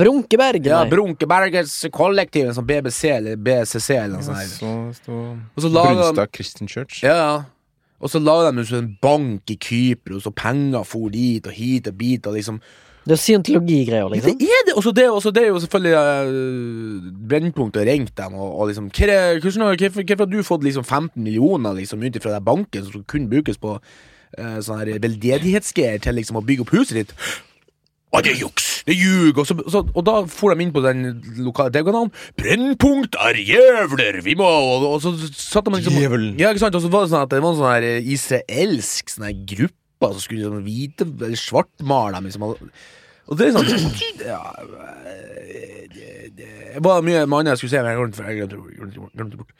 [0.02, 0.68] Brunkeberg?
[0.68, 0.82] Ja.
[0.90, 4.38] Brunkebergets kollektiv, en sånn BBC eller BCC eller noe sånt.
[4.38, 4.52] her.
[5.00, 5.16] Så
[5.56, 7.02] Og så Brunstad Christian Church.
[7.04, 7.34] Ja, ja.
[8.02, 11.54] Og så la de jo sånn en bank i Kypros, og penger for dit og
[11.54, 12.58] hit og dit, og liksom
[13.02, 14.38] Det er scientologigreier, liksom.
[14.38, 14.74] Det er det!
[14.78, 18.90] Og så det, det er jo selvfølgelig uh, Brennpunkt og ringt dem, og, og liksom
[18.90, 23.58] hvorfor har du fått liksom 15 millioner liksom ut ifra den banken som kun brukes
[23.58, 23.78] på
[24.38, 27.16] uh, sånn her veldedighetsgreier til liksom å bygge opp huset ditt?
[28.12, 28.66] Å, det er juks!
[28.84, 29.38] Det er ljug!
[29.40, 31.04] Og, så, så, og da for de inn på den
[31.40, 32.10] lokale TV-kanalen.
[32.36, 34.18] Brennpunkt er jævler!
[34.26, 36.34] Vi må Og, og så satte man liksom Djevelen.
[36.40, 36.76] Ja, ikke sant?
[36.76, 39.38] Og så var det sånn at det var en sånn her eh, israelsk sånn her
[39.54, 42.28] gruppe som skulle sånn hvite eller svartmale dem.
[42.28, 42.74] Liksom.
[43.30, 43.68] Og det er sånn
[44.26, 44.40] ja,
[45.06, 45.86] eh,
[46.36, 46.48] det,
[46.82, 49.52] var mye annet jeg skulle si, men jeg glemte glemte det- bort.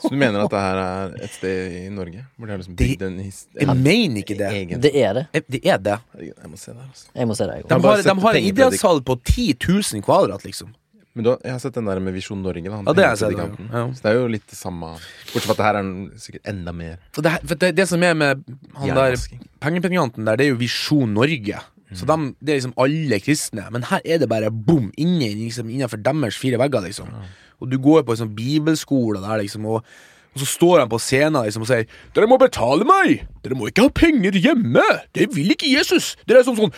[0.00, 2.24] Så du mener at det her er et sted i Norge?
[2.38, 3.16] Hvor de har liksom bygd en.
[3.20, 4.50] Jeg mener ikke det.
[4.54, 5.24] egen Det er det.
[5.50, 5.96] Det er det.
[6.20, 7.08] Jeg må se det altså.
[7.14, 7.56] Jeg må se det.
[7.56, 10.70] jeg De har, de har en idrettshall på 10 000 kvadrat, liksom.
[11.14, 12.62] Men du, har- jeg har sett den der med Visjon Norge.
[12.62, 13.32] Da, Ja, det har jeg sett,
[13.72, 13.82] ja.
[13.92, 14.92] Så det er jo litt det samme.
[15.32, 18.02] Bortsett fra at det her er en- sikkert enda mer det, for det, det som
[18.02, 18.44] er med
[18.76, 19.16] han der
[19.60, 21.58] pengepenganten der, det er jo Visjon Norge.
[21.96, 23.64] Så de, det er liksom alle kristne.
[23.74, 27.10] Men her er det bare bom, inne liksom, innenfor deres fire vegger, liksom.
[27.60, 29.82] Og du går på en sånn bibelskole der, liksom, og,
[30.30, 33.24] og så står han på scenen liksom, og sier 'Dere må betale meg!
[33.42, 34.84] Dere må ikke ha penger hjemme!
[35.16, 36.14] Det vil ikke Jesus!
[36.28, 36.70] Dere er sånn sånn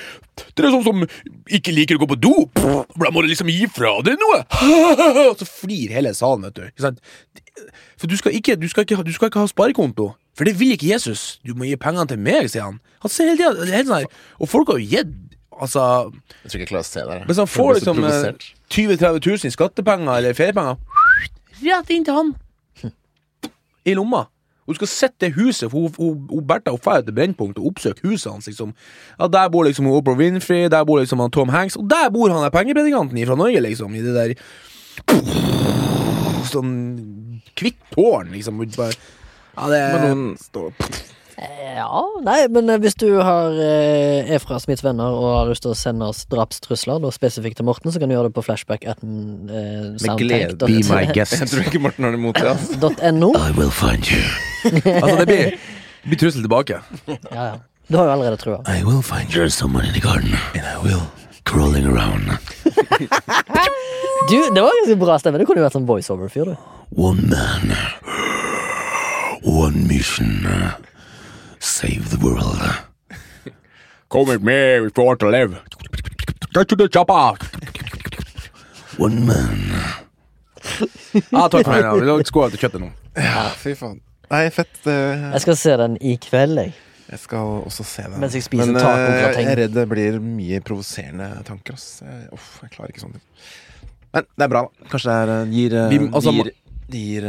[0.57, 1.05] Dere er sånn som
[1.53, 2.33] ikke liker å gå på do!
[2.57, 4.41] Da må dere liksom gi fra dere noe!
[5.29, 6.97] Og så flir hele salen, vet du.
[8.01, 10.15] For du skal ikke, du skal ikke, du skal ikke ha sparekonto.
[10.39, 11.41] For det vil ikke Jesus.
[11.47, 12.79] Du må gi pengene til meg, sier han.
[13.05, 14.21] Han ser hele tiden, det er helt sånn her.
[14.41, 15.13] Og folk har jo gitt
[15.63, 17.17] Altså Jeg tror ikke jeg klarer å se det.
[17.29, 20.79] Hvis han får liksom eh, 20 000-30 000 i skattepenger eller feriepenger
[21.63, 22.33] Rett inn til han.
[23.91, 24.25] I lomma.
[24.73, 27.69] Du skal sette det huset, for hun, hun, hun Bertha hun drar til Brennpunkt og
[27.73, 28.47] oppsøker huset hans.
[28.49, 28.73] liksom
[29.19, 32.33] Ja, Der bor liksom Oprah Winfrey, der bor liksom han Tom Hanks, og der bor
[32.33, 33.95] han der pengepredikanten fra Norge, liksom.
[33.95, 34.35] I det der
[36.49, 36.73] Sånn
[37.59, 38.63] kvitt tårn, liksom.
[38.77, 38.97] Bare,
[39.57, 40.73] ja, det Men noen står
[41.77, 45.65] Ja, nei, men eh, hvis du har, eh, er fra Smiths venner og har lyst
[45.65, 48.45] til å sende oss drapstrusler, da spesifikt til Morten, så kan du gjøre det på
[48.47, 50.59] flashback at mm, Med glede.
[50.61, 51.41] Be my guest.
[51.41, 52.53] Jeg tror ikke Morten har det imot det.
[52.53, 53.11] Altså.
[53.23, 53.33] .no.
[53.35, 54.23] I will find you.
[55.01, 55.59] altså, det blir,
[56.05, 56.79] blir trussel tilbake.
[57.09, 57.59] Ja, ja.
[57.91, 58.63] Du har jo allerede trua.
[58.69, 61.03] I will find you someone in the garden, and I will
[61.45, 62.23] crawling around.
[64.31, 65.39] Du, det var ganske bra stemme.
[65.39, 66.55] Det kunne jo vært sånn voiceover-fyr, du.
[66.95, 67.73] One man,
[69.53, 70.47] one mission.
[71.59, 72.63] Save the world.
[74.11, 74.55] Come with me
[74.87, 75.61] if you want to live.
[76.53, 77.37] Get to the chopper.
[78.99, 79.61] One man.
[81.33, 81.87] Ja, takk for meg.
[82.01, 82.89] Vi lager skål til kjøttet nå.
[83.19, 83.99] Ja, fy faen.
[84.33, 84.73] Nei, fett.
[84.87, 86.73] Uh, Jeg skal se den i kveld, jeg.
[87.13, 88.15] Jeg skal også se den.
[88.23, 91.77] Mens jeg spiser Men eh, jeg er redd det blir mye provoserende tanker.
[91.77, 91.99] Ass.
[92.01, 93.19] Jeg, uff, jeg klarer ikke sånt.
[94.17, 94.89] Men det er bra, da.
[94.95, 96.53] Kanskje det er, eh, gir, Vi- altså, gir,
[96.95, 97.29] gir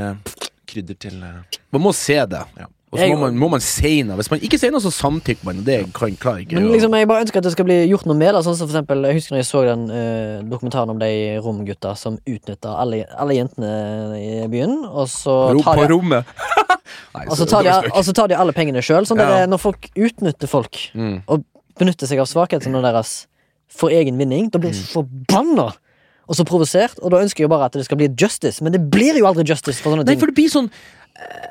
[0.73, 2.43] krydder til eh, Man må se det.
[2.59, 2.69] Ja.
[2.93, 4.19] Og så må man, må man si noe.
[4.19, 5.63] Hvis man ikke sier noe, så samtykker man.
[5.65, 8.17] Det kan, klarer ikke Men liksom, jeg bare ønsker at det skal bli gjort noe
[8.19, 8.43] med det.
[8.45, 11.09] Sånn som for eksempel, jeg husker når jeg så den eh, dokumentaren om de
[11.41, 13.71] romgutta som utnytta alle, alle jentene
[14.19, 16.37] i byen, og så Rom tar på de, rommet.
[17.17, 19.09] Nei, og så tar de, og så tar de alle pengene sjøl.
[19.09, 19.47] Sånn Ja.
[19.49, 21.23] når folk utnytter folk Mm.
[21.25, 21.47] og
[21.81, 23.23] benytter seg av svakhetene deres
[23.73, 25.71] for egen vinning, da blir jeg så forbanna!
[26.27, 28.75] Og så provosert, og da ønsker jeg jo bare at det skal bli justice, men
[28.75, 30.15] det blir jo aldri justice for sånne ting.
[30.15, 30.69] Nei, for det blir sånn
[31.19, 31.49] eh,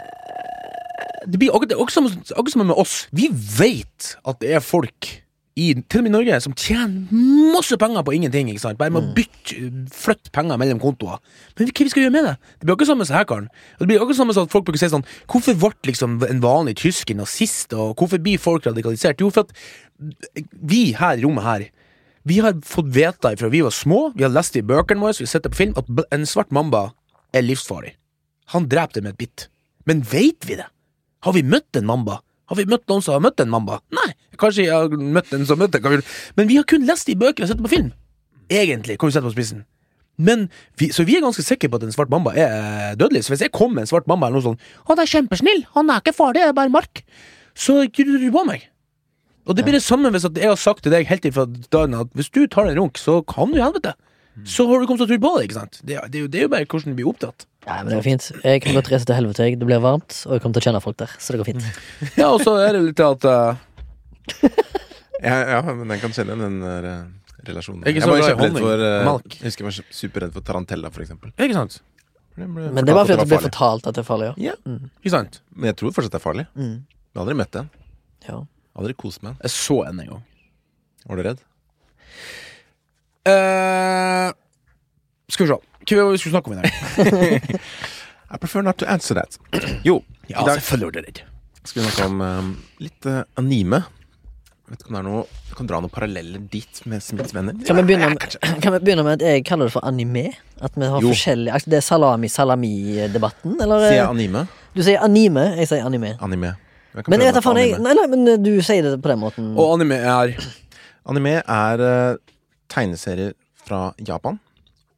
[1.28, 3.06] Det blir akkurat som, som med oss.
[3.12, 5.12] Vi vet at det er folk
[5.52, 7.12] i, til og med i Norge som tjener
[7.52, 8.48] masse penger på ingenting.
[8.48, 8.78] Ikke sant?
[8.80, 11.20] Bare med å bytte, flytte penger mellom kontoer.
[11.58, 12.34] Men hva vi skal gjøre med det?
[12.56, 13.50] Det blir akkurat samme som her, Karen.
[13.76, 16.16] Og Det blir akkurat samme som at folk bruker å si sånn Hvorfor ble liksom
[16.24, 19.20] en vanlig tysker nazist, og hvorfor blir folk radikalisert?
[19.20, 19.52] Jo, for at
[20.56, 21.68] vi her i rommet her
[22.28, 25.26] vi har fått vite fra vi var små, vi har lest i bøkene våre, vi
[25.26, 26.92] har sett det på film, at en svart mamba
[27.34, 27.96] er livsfarlig.
[28.54, 29.48] Han dreper det med et bitt.
[29.88, 30.68] Men veit vi det?
[31.26, 32.20] Har vi møtt en mamba?
[32.50, 33.80] Har vi møtt noen som har møtt en mamba?
[33.94, 36.02] Nei, kanskje jeg har møtt en som møtte en.
[36.38, 37.92] Men vi har kun lest det i bøker og sett det på film.
[38.52, 39.62] Egentlig, kan vi sette på spissen.
[40.20, 43.24] Men vi, så vi er ganske sikre på at en svart mamba er eh, dødelig.
[43.24, 45.90] Så hvis jeg kommer med en svart mamba eller noe sånt 'Han er kjempesnill, han
[45.90, 47.02] er ikke farlig, det er bare mark',
[47.54, 48.68] så krydder du på meg.
[49.46, 51.94] Og det blir det samme hvis at jeg har sagt til deg helt ifra dagen
[51.98, 53.94] at hvis du tar en runk, så kan du helvete.
[54.48, 55.80] Så har du kommet til å tro på det, ikke sant?
[55.82, 57.44] Det, det, er jo- det er jo bare hvordan du blir opptatt.
[57.66, 58.28] Nei, men det går fint.
[58.42, 59.44] Jeg kan godt reise til helvete.
[59.44, 59.58] jeg.
[59.60, 61.12] Det blir varmt, og jeg kommer til å kjenne folk der.
[61.20, 61.66] Så det går fint.
[62.20, 63.54] Ja, og så er det litt at uh...
[65.22, 67.84] Ja, ja, men den kan kjenne den der uh, relasjonen.
[67.86, 69.20] Jeg Jeg var kjemperedd for uh.
[69.36, 71.30] Jeg husker jeg var superredd for tarantella, for eksempel.
[71.36, 71.78] Ikke sant?
[72.40, 73.50] Men det bare fordi at det ble farlig.
[73.52, 74.32] fortalt at det er farlig.
[74.40, 74.54] Ja.
[75.04, 75.42] Ikke sant?
[75.52, 76.46] Men jeg tror fortsatt det er farlig.
[76.56, 76.74] Mm.
[76.88, 77.68] Jeg har aldri møtt en.
[78.26, 78.38] Ja.
[78.78, 79.40] Aldri kost med en.
[79.44, 80.22] Jeg så en en gang.
[81.08, 81.40] Var du redd?
[83.28, 84.32] Uh,
[85.30, 85.58] skal vi se.
[85.92, 87.48] Hva vi skulle snakke om i dag?
[88.32, 89.36] I prefer not to answer that.
[89.84, 91.20] Jo, Ja, i dag selvfølgelig var det redd.
[91.64, 93.82] skal vi snakke om um, litt uh, anime.
[94.72, 97.58] Vet ikke om det er noe Du kan dra noen paralleller dit med Smiths venner.
[97.66, 98.22] Kan, vi begynne med,
[98.62, 100.30] kan vi begynne med at jeg kaller det for anime?
[100.64, 101.10] At vi har Jo.
[101.12, 103.58] forskjellige altså, Det er salami-salami-debatten?
[103.60, 103.84] Eller?
[103.90, 104.46] Sier jeg anime?
[104.72, 106.14] Du sier anime, jeg sier anime.
[106.24, 106.54] Anime.
[106.92, 107.78] Jeg Men jeg vet da faen, jeg.
[107.80, 109.52] Nei, nei, men eh, du sier det på den måten.
[109.56, 110.34] Og anime er
[111.08, 112.16] Anime er eh,
[112.70, 114.38] tegneserier fra Japan.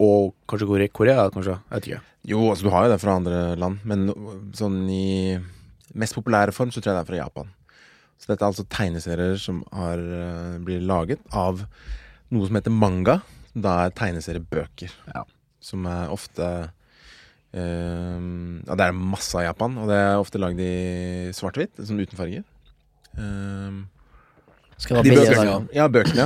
[0.02, 1.54] Og kanskje Korea, Korea, kanskje?
[1.56, 2.00] Jeg vet ikke.
[2.34, 4.08] Jo, altså du har jo det fra andre land, men
[4.56, 5.36] sånn i
[5.94, 7.52] mest populære form så tror jeg det er fra Japan.
[8.18, 11.64] Så dette er altså tegneserier som har, eh, blir laget av
[12.32, 13.20] noe som heter manga.
[13.52, 14.92] Som da er tegneseriebøker.
[15.14, 15.24] Ja.
[15.60, 16.48] Som er ofte
[17.54, 18.28] eh,
[18.68, 22.18] Ja, det er masse av Japan, og det er ofte lagd i svart-hvitt, sånn uten
[22.18, 22.44] farger.
[23.14, 23.84] Uh,
[24.82, 25.68] Skal De bøkene, eller?
[25.76, 26.24] ja, bøkene.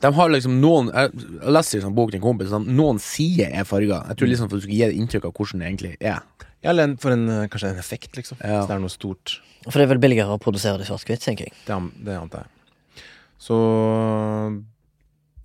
[0.00, 1.10] De har liksom noen Jeg,
[1.42, 3.98] jeg leste en sånn bok til en kompis sånn, Noen sider er farga.
[4.08, 6.22] Jeg tror liksom for du skal gi deg inntrykk av hvordan det egentlig er.
[6.62, 8.38] Ja, eller en, for en, eh, kanskje en effekt, liksom.
[8.40, 8.62] Ja.
[8.62, 9.36] Så det er noe stort.
[9.66, 11.56] For det er vel billigere å produsere det i svart-hvitt, tenker jeg.
[11.66, 13.04] Det, det antar jeg.
[13.42, 13.58] Så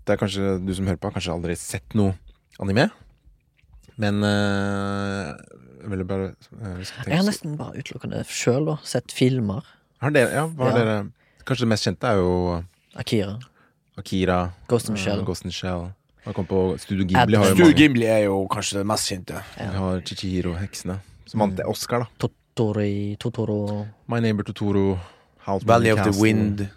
[0.06, 2.13] det er kanskje du som hører på, har kanskje aldri sett noe
[2.63, 2.88] anime.
[3.98, 5.34] Men eh,
[5.82, 9.64] jeg ville bare eh, tenke- Jeg har nesten bare utelukkende sjøl sett filmer.
[10.02, 10.76] Har dere, ja, hva Ja.
[10.78, 10.98] dere
[11.48, 12.64] Kanskje det mest kjente er jo
[12.96, 13.40] Akira.
[13.98, 15.24] Akira, Ghost in the eh, Shell.
[15.26, 15.94] Ghost in Shell.
[16.28, 17.38] På Studio Gimli, Ghibli.
[17.38, 17.76] Har jo Studio mange.
[17.78, 19.44] Ghibli er jo kanskje det mest kjente.
[19.58, 21.00] Vi har Chichiro, heksene.
[21.26, 22.28] som vant Oscar, da.
[22.28, 25.00] Totori, Totoro, My Neighbor Totoro,
[25.46, 26.68] House Valley of of the Wind.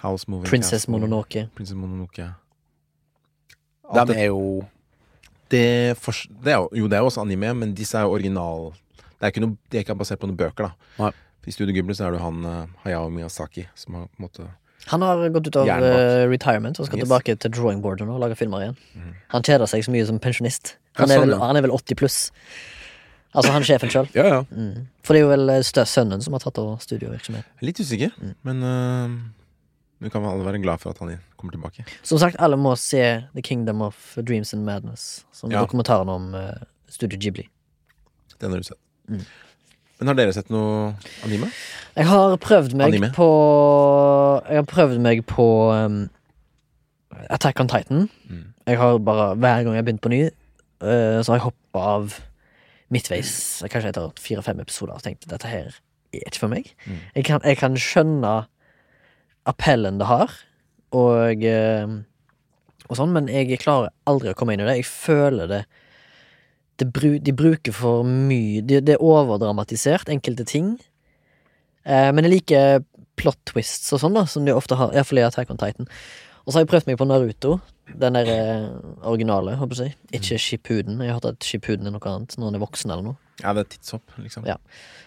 [0.00, 1.48] House Moving Princess Castle, Mononoke.
[1.54, 2.34] Princess Mononoke.
[3.90, 4.64] Alt De er jo
[5.52, 5.64] Det,
[6.00, 8.70] for, det er jo, det er jo også anime, men disse er jo original
[9.18, 10.90] Det er ikke, noe, de er ikke basert på noen bøker, da.
[11.02, 11.12] Nei.
[11.46, 14.44] I Studio Ghibli så er det han uh, Hayao Miyazaki som har på en måte
[14.92, 17.04] Han har gått ut av uh, eh, retirement og skal Yes.
[17.08, 18.76] tilbake til drawing boardet og lage filmer igjen.
[18.98, 19.12] Mm.
[19.34, 20.76] Han kjeder seg så mye som pensjonist.
[20.98, 21.38] Han, Ja, sånn, ja.
[21.42, 22.16] han er vel 80 pluss.
[23.34, 24.08] Altså han sjefen sjøl.
[24.14, 24.40] Ja, ja.
[24.50, 24.88] Mm.
[25.02, 27.46] For det er jo vel eh, sønnen som har tatt over studiovirksomhet.
[27.64, 28.34] Litt usikker, Mm.
[28.48, 29.14] men uh,
[30.02, 31.84] vi kan alle være glad for at han kommer tilbake.
[32.02, 33.02] Som sagt, alle må se
[33.36, 35.60] The Kingdom of Dreams and Madness, som Ja.
[35.62, 36.50] dokumentaren om uh,
[36.90, 37.46] Studio Ghibli.
[38.40, 38.78] Den har du sett.
[39.08, 39.22] Mm.
[40.00, 41.46] Men har dere sett noe anime?
[41.94, 43.12] Jeg har prøvd meg Anime?
[43.14, 43.28] på
[44.48, 46.08] Jeg har prøvd meg på um,
[47.30, 48.08] Attack on Titan.
[48.28, 48.48] Mm.
[48.66, 50.24] Jeg har bare, Hver gang jeg har begynt på ny,
[50.82, 52.18] uh, så har jeg hoppa av
[52.92, 53.62] midtveis.
[53.70, 55.70] Kanskje etter fire-fem episoder og tenkt dette her
[56.12, 56.72] er ikke for meg.
[56.86, 56.98] Mm.
[57.14, 58.32] Jeg, kan, jeg kan skjønne
[59.48, 60.32] appellen det har,
[60.92, 61.86] og, eh,
[62.88, 64.78] og sånn, men jeg klarer aldri å komme inn i det.
[64.82, 65.64] Jeg føler det,
[66.82, 70.80] De bruker for mye Det, de er overdramatisert, enkelte ting.
[71.86, 72.84] Eh, men jeg liker
[73.20, 74.90] plot twists og sånn, da, som de ofte har.
[74.90, 75.86] Iallfall i Attack on Titan.
[76.42, 77.52] Og så har jeg prøvd meg på Naruto.
[78.02, 78.68] Den der eh,
[79.08, 79.94] originale, håper jeg.
[80.16, 81.00] Ikke Shippuden.
[81.02, 83.18] Jeg har hørt at Shippuden er noe annet når han er voksen eller noe.
[83.42, 84.46] Ja, det er tidshopp, liksom.
[84.46, 84.56] Ja.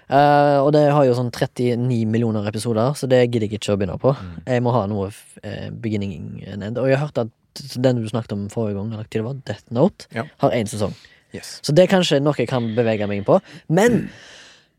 [0.05, 3.79] Uh, og det har jo sånn 39 millioner episoder, så det gidder jeg ikke å
[3.79, 4.11] begynne på.
[4.13, 4.35] Mm.
[4.51, 6.77] Jeg må ha noe uh, beginning ned.
[6.81, 9.71] Og jeg har hørt at den du snakket om forrige gang, eller det var, Death
[9.73, 10.27] Note, Ja.
[10.43, 10.95] har én sesong.
[11.35, 11.59] Yes.
[11.65, 13.39] Så det er kanskje noe jeg kan bevege meg inn på.
[13.67, 14.09] Men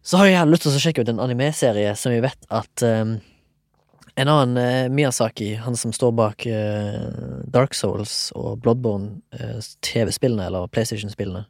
[0.06, 3.16] så har jeg lyst til å sjekke ut en anime-serie som jeg vet at um,
[4.16, 7.02] en annen eh, Miyazaki, han som står bak eh,
[7.52, 11.44] Dark Souls og Bloodborne eh, TV-spillene, eller PlayStation-spillene,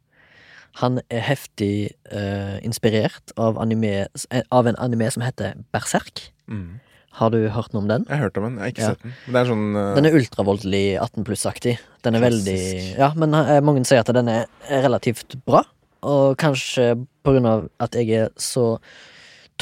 [0.83, 4.09] han er heftig eh, inspirert av, anime,
[4.53, 6.27] av en anime som heter Berserk.
[6.53, 6.83] Mm.
[7.17, 8.05] Har du hørt noe om den?
[8.11, 8.91] Jeg har hørt om den, jeg har ikke Ja.
[8.93, 9.15] sett den.
[9.25, 9.95] Men det er sånn uh...
[9.97, 11.77] Den er ultravoldelig 18 pluss-aktig.
[12.05, 12.51] Den er Klassisk.
[12.51, 14.45] veldig Ja, men eh, mange sier at den er
[14.85, 15.63] relativt bra.
[16.05, 16.91] Og kanskje
[17.25, 18.67] på grunn av at jeg er så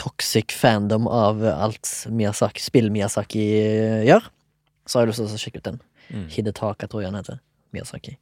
[0.01, 4.29] toxic fandom av alt Miyazaki, spill Miyazaki eh, gjør,
[4.85, 5.83] så har jeg lyst til å sjekke ut den.
[6.11, 6.29] mm.
[6.35, 7.41] Hidetaka, tror jeg han heter.
[7.75, 8.17] Miyazaki.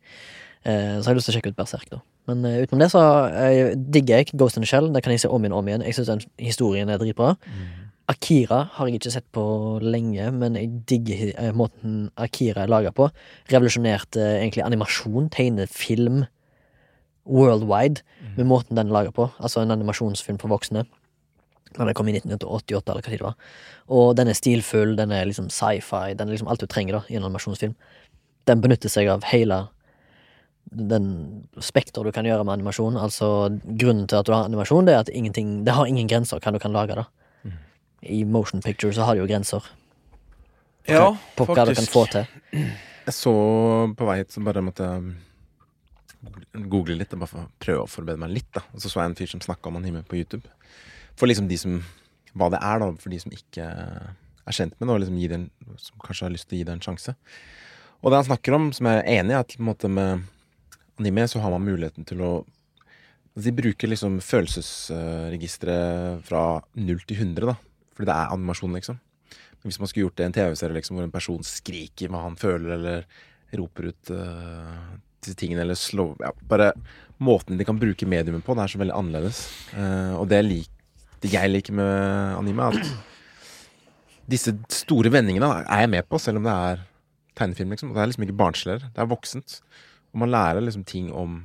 [0.65, 2.03] Eh, så har jeg lyst til å sjekke ut Berserk, da.
[2.31, 3.01] Men uh, utenom det så
[3.35, 4.93] jeg, digger jeg Ghost in the Shell.
[4.95, 5.87] Det kan jeg se om igjen og om igjen.
[5.89, 7.35] Jeg syns den historien er dritbra.
[7.47, 7.89] Mm.
[8.13, 9.45] Akira har jeg ikke sett på
[9.83, 13.09] lenge, men jeg digger uh, måten Akira er laga på.
[13.51, 16.25] Revolusjonerte uh, egentlig animasjon, tegnefilm,
[17.27, 18.03] worldwide,
[18.35, 19.29] med måten den er laga på.
[19.39, 20.87] Altså en animasjonsfilm for voksne.
[21.77, 23.37] Den kom i 1988, eller hva tid det var.
[23.89, 27.03] Og den er stilfull, den er liksom sci-fi, den er liksom alt du trenger da
[27.09, 27.75] i en animasjonsfilm.
[28.51, 29.65] Den benytter seg av hele
[30.73, 31.09] den
[31.61, 32.97] spekter du kan gjøre med animasjon.
[33.01, 36.41] Altså Grunnen til at du har animasjon, det er at ingenting Det har ingen grenser
[36.41, 36.95] hva du kan lage.
[36.95, 37.05] da
[37.45, 37.59] Mm.
[38.03, 39.63] I motion picture så har de jo grenser
[40.89, 42.27] Ja, på hva du kan få til.
[42.53, 43.33] Jeg så
[43.97, 48.19] på vei hit, så bare måtte jeg google litt, bare for å prøve å forberede
[48.19, 48.53] meg litt.
[48.55, 50.47] da Og så så jeg en fyr som snakka om anime på YouTube.
[51.19, 51.83] For liksom de som
[52.33, 55.27] Hva det er, da, for de som ikke er kjent med det, og liksom gi
[55.29, 55.41] det
[55.83, 57.13] som kanskje har lyst til å gi det en sjanse.
[58.01, 60.25] Og det han snakker om, som jeg er enig i, at på en måte med
[61.01, 62.33] anime så har man muligheten til å
[63.33, 67.55] altså De bruker liksom følelsesregisteret fra 0 til 100, da.
[67.97, 68.99] Fordi det er animasjon, liksom.
[69.63, 72.27] Men hvis man skulle gjort det i en TV-serie liksom, hvor en person skriker hva
[72.27, 73.07] han føler, eller
[73.57, 76.73] roper ut uh, disse tingene, eller slår ja, Bare
[77.23, 79.39] måten de kan bruke mediumet på, det er så veldig annerledes.
[79.73, 80.72] Uh, og det, lik,
[81.23, 82.93] det jeg liker med anime, er at
[84.33, 86.83] disse store vendingene er jeg med på, selv om det er
[87.39, 87.93] tegnefilm, liksom.
[87.95, 88.91] Det er liksom ikke barnsligere.
[88.95, 89.61] Det er voksent.
[90.13, 91.43] Og man lærer liksom ting om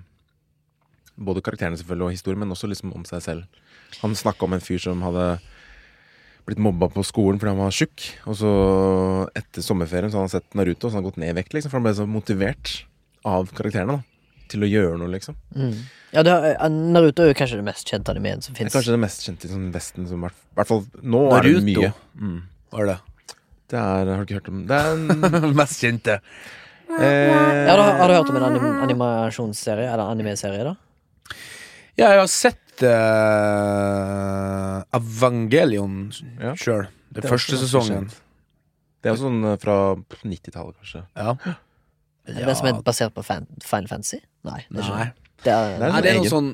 [1.17, 3.61] både karakterene selvfølgelig og historien, men også liksom om seg selv.
[4.01, 5.29] Han snakka om en fyr som hadde
[6.47, 8.09] blitt mobba på skolen fordi han var tjukk.
[8.29, 8.51] Og så
[9.37, 11.71] etter sommerferien så hadde han sett Naruto, så han hadde gått ned i vekt, liksom.
[11.71, 12.75] For han ble så motivert
[13.27, 14.16] av karakterene da
[14.49, 15.36] til å gjøre noe, liksom.
[15.55, 15.73] Mm.
[16.13, 18.73] Ja, har, eh, Naruto er jo kanskje det mest kjente animeen som Det er fins.
[18.77, 21.93] kanskje det mest kjente i sånn Vesten som i hvert- fall nå er det mye.
[22.19, 22.41] Mm.
[22.71, 22.99] Var det
[23.69, 24.77] Det er Har du ikke hørt om det?
[24.77, 25.07] er en,
[25.62, 26.19] mest kjente?
[26.99, 29.91] eh, Ja, da, har du hørt om en anim animasjonsserie?
[29.91, 30.75] Eller anime-serie, da?
[31.97, 36.53] Ja, jeg har sett uh, Evangelion Ja.
[36.55, 36.88] sjøl.
[37.12, 38.10] Den Det er første sesongen.
[39.01, 41.01] Det er jo sånn eh, fra 90-tallet, kanskje.
[41.15, 41.36] Ja.
[42.27, 44.19] Er det som er basert på fan Final Fantasy?
[44.47, 44.61] Nei.
[44.69, 45.03] Det er Nei.
[45.03, 45.33] det.
[45.43, 46.49] Det er, Det er Nei, det er noe sånn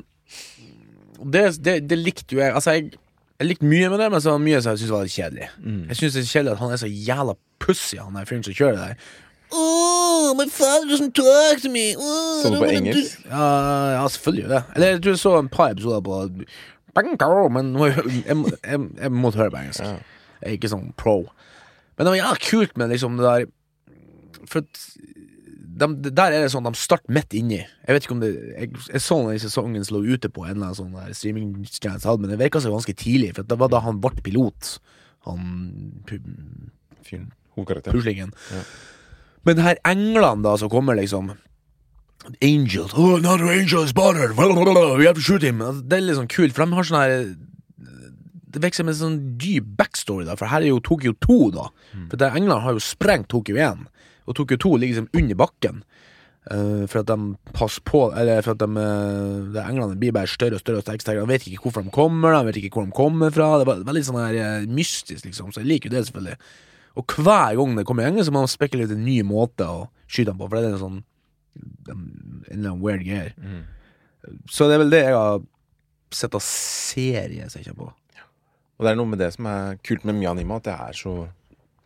[1.24, 2.52] Det, det, det likte jo jeg.
[2.54, 2.98] Altså, jeg,
[3.40, 5.48] jeg likte mye med det, men så var mye som jeg syntes var litt kjedelig.
[5.58, 5.82] Mm.
[5.90, 8.56] Jeg syns det er kjedelig at han er så jævla pussy, han der fyren som
[8.58, 9.06] kjører der.
[9.54, 11.94] Oh, my father doesn't talk to me.
[11.96, 13.22] Oh, Sånn på engelsk?
[13.30, 13.48] Ja,
[13.94, 14.62] ja, selvfølgelig gjør det.
[14.74, 16.20] Eller jeg tror jeg så en par episoder på
[17.54, 17.94] Men jeg,
[18.26, 19.84] jeg, jeg, jeg måtte høre på engelsk.
[19.86, 19.94] Ja.
[20.40, 21.16] Jeg er ikke sånn pro.
[21.94, 23.46] Men det var jævla kult med liksom det der
[24.50, 24.82] For at
[25.74, 27.60] de, der er det sånn de starter midt inni.
[27.60, 30.44] Jeg vet ikke om det Jeg, jeg så den i sesongen som lå ute på
[30.44, 33.72] en eller annen sånn streamingtjeneste, hadde, men det virka så ganske tidlig, for det var
[33.72, 34.76] da han ble pilot.
[35.28, 35.48] Han
[37.04, 37.32] Fyren.
[37.54, 38.32] Puslingen.
[38.50, 38.62] Ja.
[39.46, 41.34] Men her englene da som kommer, liksom
[42.40, 42.94] Angels.
[42.96, 43.92] Oh, another angel is.
[43.94, 45.60] We have to shoot him.
[45.60, 47.34] Altså, Det er litt sånn kult, for de har sånn her
[48.54, 51.68] Det virker som en sånn dyp backstory, da, for her er jo Tokyo 2, da.
[52.10, 53.84] For det, England har jo sprengt Tokyo 1,
[54.24, 55.82] og Tokyo 2 ligger liksom under bakken.
[56.44, 57.16] Uh, for at de
[57.56, 60.82] passer på Eller for at de, uh, de englene blir bare større og større.
[60.82, 61.22] og sterkere.
[61.22, 63.46] De vet ikke hvorfor de kommer, de vet ikke hvor de kommer fra.
[63.58, 65.54] Det er veldig sånn her eh, mystisk, liksom.
[65.54, 66.36] Så jeg liker jo det, selvfølgelig.
[67.00, 69.86] Og hver gang det kommer engler, så må man spekulere ut en ny måte å
[70.04, 71.00] skyte dem på, for det er en sånn
[71.88, 72.04] en
[72.50, 73.32] eller annen weird greier.
[73.38, 73.64] Mm.
[74.50, 75.42] Så det er vel det jeg har
[76.14, 78.03] sett av serie som jeg kommer på.
[78.78, 80.92] Og det er noe med det som er kult med mye anime, at det er
[80.98, 81.14] så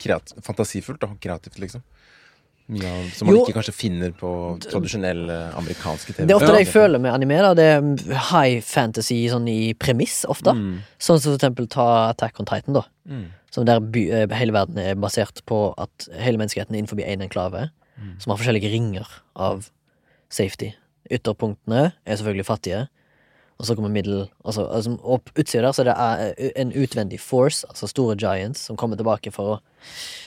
[0.01, 1.83] kreativ, fantasifullt og kreativt, liksom.
[2.69, 3.45] Mye av, som man Jo.
[3.47, 6.27] ikke kanskje finner på tradisjonelle amerikanske TV.
[6.27, 7.39] det er ofte det jeg føler med anime.
[7.41, 10.53] da Det er high fantasy sånn i premiss, ofte.
[10.53, 10.81] Mm.
[11.01, 12.83] Sånn som for eksempel ta Attack on Titan, da.
[13.09, 13.25] Mm.
[13.51, 17.23] Som der by, eh, hele verden er basert på at hele menneskeheten er innenfor én
[17.25, 18.21] enklave, Mm.
[18.21, 19.71] som har forskjellige ringer av
[20.31, 20.75] safety.
[21.11, 22.89] Ytterpunktene er selvfølgelig fattige,
[23.59, 27.19] og så kommer middel altså, altså, Og på utsida der så det er en utvendig
[27.21, 29.61] force, altså store giants, som kommer tilbake for å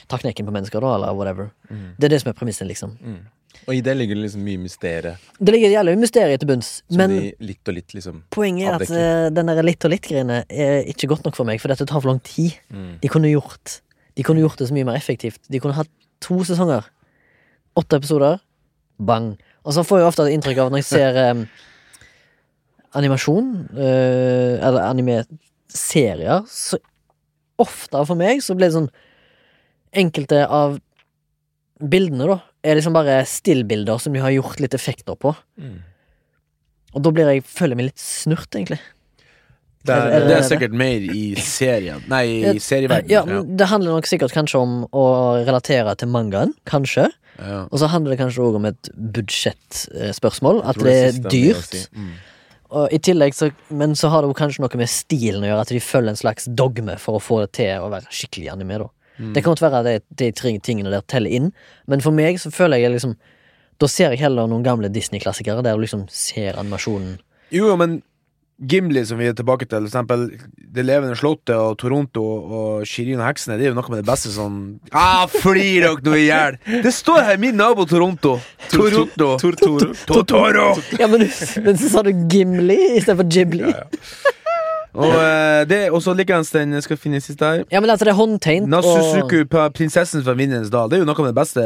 [0.08, 1.48] ta knekken på mennesker, da, eller whatever.
[1.70, 1.94] Mm.
[1.96, 2.98] Det er det som er premissen, liksom.
[3.00, 3.22] Mm.
[3.68, 6.98] Og i det ligger det liksom mye mysterium, Det ligger jævlig mysteriet til bunns, som
[6.98, 10.42] men de litt og litt liksom poenget er at eh, den der litt og litt-greiene
[10.48, 12.56] er ikke godt nok for meg, for dette tar for lang tid.
[12.72, 12.94] mm.
[13.02, 13.80] De kunne gjort
[14.16, 15.40] De kunne gjort det så mye mer effektivt.
[15.48, 15.88] De kunne hatt
[16.20, 16.84] to sesonger.
[17.80, 18.42] Åtte episoder.
[19.00, 19.38] Bang.
[19.64, 21.46] Og så får jeg ofte inntrykk av når jeg ser em,
[22.98, 26.78] animasjon, eh, eller anime-serier, så
[27.62, 28.90] ofte for meg så blir det sånn
[29.92, 30.78] Enkelte av
[31.82, 35.34] bildene, da, er liksom bare stillbilder som de har gjort litt effekter på.
[35.60, 35.82] Mm.
[36.94, 38.78] Og da blir jeg, føler jeg meg litt snurt, egentlig.
[39.84, 42.22] Det Er- Det er sikkert mer i serien Nei,
[42.54, 43.10] i serieverdenen.
[43.10, 47.10] Ja, Det handler nok sikkert kanskje om å relatere til mangaen, kanskje.
[47.38, 47.66] Ja.
[47.70, 50.62] Og så handler det kanskje òg om et budsjettspørsmål.
[50.64, 51.64] At det er dyrt.
[51.68, 51.86] si.
[51.96, 52.12] Mm.
[52.72, 55.64] Og i tillegg så, men så har det jo kanskje noe med stilen å gjøre,
[55.66, 58.80] at de følger en slags dogme for å få det til å være skikkelig anime.
[58.84, 59.32] da Mm.
[59.34, 61.52] Det kan godt være at de, tingene der teller inn,
[61.86, 63.16] men for meg så føler jeg liksom
[63.80, 67.16] Da ser jeg heller noen gamle Disney-klassikere der du liksom ser animasjonen.
[67.50, 67.96] Jo, jo, men
[68.68, 70.36] Gimli, som vi er tilbake til, f.eks.
[70.72, 74.08] Det levende slottet og Toronto og Shirin og heksene, det er jo noe med det
[74.08, 74.60] beste sånn
[74.94, 76.60] Ah, flir dere nå i hjel!
[76.84, 78.36] Det står her, min nabo Toronto.
[78.72, 79.34] Toronto.
[80.06, 80.68] Totoro!
[81.00, 81.26] Ja, men,
[81.66, 83.74] men så sa du Gimli istedenfor Jibli.
[84.92, 87.62] Og, eh, og så likeens den skal finne siste her.
[87.72, 88.68] Ja, men altså, det er håndtegnt.
[88.68, 90.90] Nasusuku på Prinsessen fra Vindens dal.
[90.92, 91.64] Det er jo noe av det beste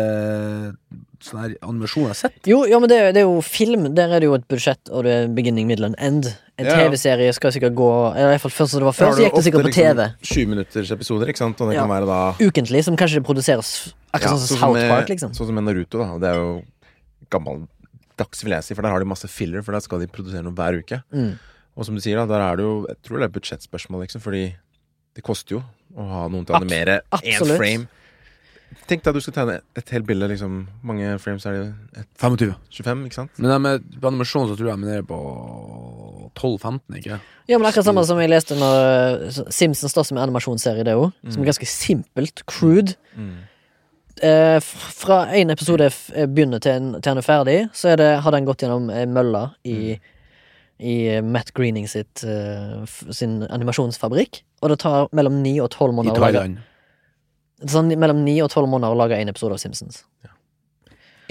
[1.26, 2.36] sånn her animasjon jeg har sett.
[2.46, 3.88] Jo, ja, men det, er- det er jo film.
[3.94, 6.30] Der er det jo et budsjett, og det er beginning, middle and end.
[6.58, 6.76] En Ja.
[6.88, 9.34] TV-serie skal sikkert gå Eller i hvert fall først som det var før, så gikk
[9.34, 10.06] det sikkert på TV.
[10.06, 11.60] liksom 20 minutters episoder, ikke sant?
[11.60, 11.82] Og det Ja.
[11.84, 14.90] kan være da Ukentlig, som kanskje det produseres akkurat Ja, sånn som sånn South med-
[14.90, 15.30] Park, liksom.
[15.36, 16.18] Sånn som med Naruto, da.
[16.18, 16.62] Det er jo
[17.30, 20.42] gammeldags, vil jeg si, for der har de masse filler, for der skal de produsere
[20.46, 21.02] noe hver uke.
[21.12, 21.38] Mm.
[21.76, 24.06] Og som du sier, da, der er det jo Jeg tror det er et budsjettspørsmål,
[24.06, 24.54] liksom, fordi
[25.14, 25.62] det koster jo
[25.96, 27.56] å ha noen til å Abs- animere én absolutt.
[27.58, 27.88] frame.
[28.86, 30.60] Tenk deg at du skal tegne et helt bilde, liksom.
[30.86, 31.64] Mange frames er det?
[32.02, 32.52] Et, 25.
[32.74, 33.40] 25, ikke sant?
[33.42, 35.18] Men er, på animasjon så tror jeg vi er nede på
[36.38, 37.18] 12-15, ikke?
[37.48, 41.10] Ja, men akkurat samme som jeg leste når Simpsons står som en animasjonsserie, det òg.
[41.30, 42.44] Som er ganske simpelt.
[42.46, 42.94] Crude.
[43.16, 43.36] Mm.
[44.22, 48.12] Eh, fra en episode eh, begynner til, en, til han er ferdig, så er det,
[48.24, 49.98] har den gått gjennom eh, mølla i,
[50.78, 54.40] i eh, Matt Greening sitt, f sin animasjonsfabrikk.
[54.64, 56.64] Og det tar mellom ni og tolv måneder I Thailand.
[57.64, 60.04] Sånn, mellom ni og tolv måneder å lage en episode av Simpsons.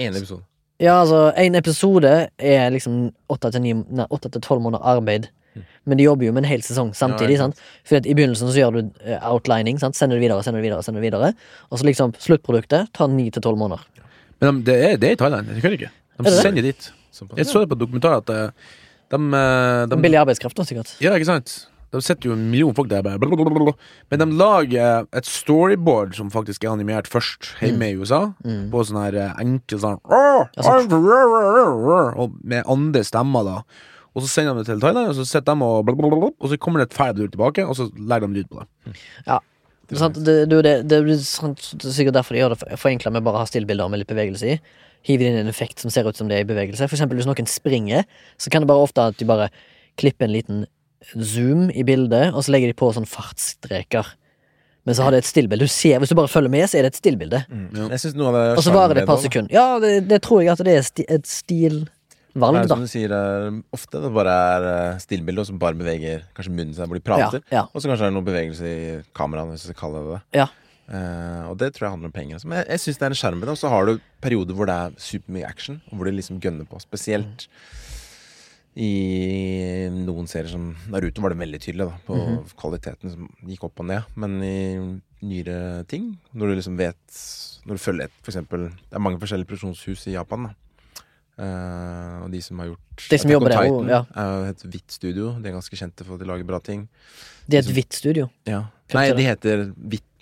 [0.02, 0.42] Én episode.
[0.82, 5.30] Ja, altså, en episode er liksom åtte til tolv måneder arbeid.
[5.88, 7.38] Men de jobber jo med en hel sesong samtidig.
[7.38, 7.46] Ja?
[7.86, 9.78] For at I begynnelsen så gjør du eh, outlining.
[9.80, 9.96] Sant?
[9.96, 11.30] Sender det videre, sender det videre, sender det videre.
[11.70, 13.86] Og så liksom sluttproduktet tar ni til tolv måneder.
[14.42, 15.92] Men de, det, er, det er i Thailand, Det kan ikke.
[16.26, 16.90] De sender dit.
[17.38, 18.42] Jeg så det på dokumentar at de,
[19.14, 20.92] de, eh, de Billig arbeidskraft, da, sikkert.
[21.00, 21.56] Ja, ikke sant?
[21.94, 23.18] De sitter jo en million folk der bare.
[24.10, 28.32] Men de lager et storyboard som faktisk er animert først hjemme i USA.
[28.44, 28.68] Mm.
[28.72, 30.00] På sånn her enkel sånn
[32.18, 33.58] Og med andre stemmer, da.
[34.16, 36.80] Og så sender de det til Thailand, og så sitter de og Og så kommer
[36.80, 38.96] det et ferdig ord tilbake, og så legger de lyd på det.
[39.94, 40.16] Sant?
[40.18, 43.44] Det, det, det, det, er er sikkert derfor de gjør det forenkla med bare å
[43.44, 44.56] ha stillbilder med litt bevegelse i.
[45.06, 46.88] Hive inn en effekt som ser ut som det er i bevegelse.
[46.88, 48.08] For eksempel hvis noen springer,
[48.40, 49.50] så kan det bare ofte at de bare
[50.00, 50.64] klipper en liten
[51.14, 54.14] zoom i bildet, og så legger de på sånn fartsstreker.
[54.86, 55.66] Men så har det et stillbilde.
[55.66, 57.42] Du ser, Hvis du bare følger med, så er det et stillbilde.
[57.50, 57.68] Mm.
[57.74, 57.86] Ja.
[57.96, 59.54] Jeg synes noe av det Og så varer det et par da, sekunder.
[59.54, 61.88] Ja, det, det tror jeg at det er sti, et stilvalg,
[62.60, 65.78] Det er som du sier, er ofte det bare er eh, stillbilde, og som bare
[65.78, 67.42] beveger kanskje munnen seg hvor de prater.
[67.50, 67.64] ja.
[67.72, 68.86] Og så kanskje er noen noe bevegelse i
[69.18, 70.22] kameraet, hvis vi skal kalle det det.
[70.38, 70.46] Ja.
[70.86, 72.44] Uh, og det tror jeg handler om penger.
[72.46, 73.50] Men jeg, jeg syns det er en sjarm det.
[73.50, 76.68] Og så har du perioder hvor det er supermye action, og hvor de liksom gønner
[76.70, 76.78] på.
[76.84, 77.48] Spesielt
[78.76, 82.42] i noen serier som Naruto var det veldig tydelig da, på Mhm.
[82.60, 84.04] kvaliteten som gikk opp og ned.
[84.16, 84.56] Men i
[85.22, 87.22] nyere ting, når du liksom vet
[87.66, 90.44] Når du følger et eksempel Det er mange forskjellige produksjonshus i Japan.
[90.44, 90.54] da
[91.38, 93.98] Uh, og de som har gjort De som jobber der, ja.
[94.16, 95.34] er et hvitt studio.
[95.38, 96.88] De er ganske kjente for at de lager bra ting.
[97.46, 98.30] Det er et hvitt studio.
[98.46, 98.62] Ja.
[98.94, 99.72] Nei, de heter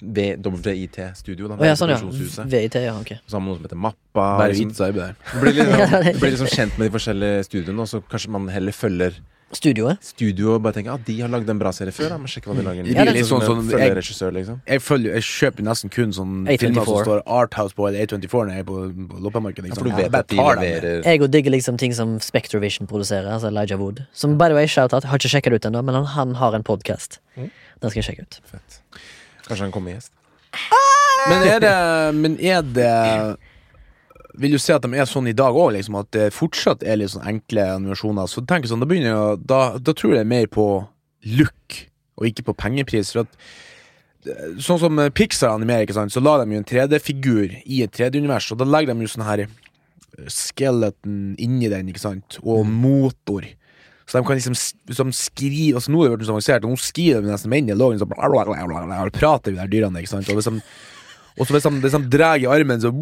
[0.00, 1.48] WIT Studio.
[1.48, 1.58] Da.
[1.60, 2.46] Å ja, sånn, ja.
[2.48, 3.14] VIT, ja, ok.
[3.26, 4.24] Så har man noe som heter Mappa.
[4.40, 4.72] Bare liksom.
[4.72, 5.14] hvit arbeid der.
[5.40, 9.20] Blir, liksom, blir liksom kjent med de forskjellige studioene, og så kanskje man heller følger
[9.54, 10.00] Studioet.
[10.02, 12.08] studio og bare tenker at ah, de har lagd en bra serie før.
[12.10, 12.16] Da.
[12.18, 12.88] Men sjekk hva de lager.
[12.90, 14.56] ja, Litt litt sånn sånn- jeg- regissør, liksom.
[14.66, 18.50] Jeg, følger, jeg kjøper nesten kun sånn filmer som står Arthouse på eller A24 når
[18.50, 18.78] jeg er på,
[19.12, 19.68] på loppemarkedet.
[19.68, 19.84] Ja, Liksom.
[19.84, 24.02] for du Jeg Jeg og digger liksom ting som Spectrovision produserer, altså Elijah Wood.
[24.12, 25.04] Som by the way, shout-out.
[25.04, 27.20] Har ikke sjekka det ut ennå, men han, han har en podkast.
[27.38, 27.50] Mm.
[27.80, 28.38] Den skal jeg sjekke ut.
[28.50, 28.78] Fett.
[29.48, 30.12] Kanskje han kommer gjest.
[31.28, 31.74] Men er det,
[32.14, 32.90] men er det
[34.38, 36.98] Vil du si at de er sånn i dag òg, liksom, at det fortsatt er
[37.00, 38.26] litt sånn enkle animasjoner?
[38.30, 40.66] Så tenker sånn, da begynner jeg da, da tror jeg mer på
[41.38, 41.78] look,
[42.18, 43.14] og ikke på pengepris.
[43.14, 43.38] For at
[44.64, 48.46] Sånn som Pixar animerer, ikke sant, så la de jo en 3D-figur i et 3D-univers,
[48.54, 49.42] og da legger de jo sånn her
[50.32, 53.44] skeleton inni den, ikke sant, og motor.
[54.04, 54.56] Så de kan liksom
[54.92, 57.62] som hvis Altså Nå er det blitt så avansert, og nå skriver de nesten med
[57.62, 60.12] hendene i lågen, så bla, bla, bla, bla, bla, og prater de der dyrene, ikke
[60.12, 60.28] sant.
[60.28, 60.60] Og hvis de
[61.34, 62.92] og så hvis de, hvis de drar i armen, så,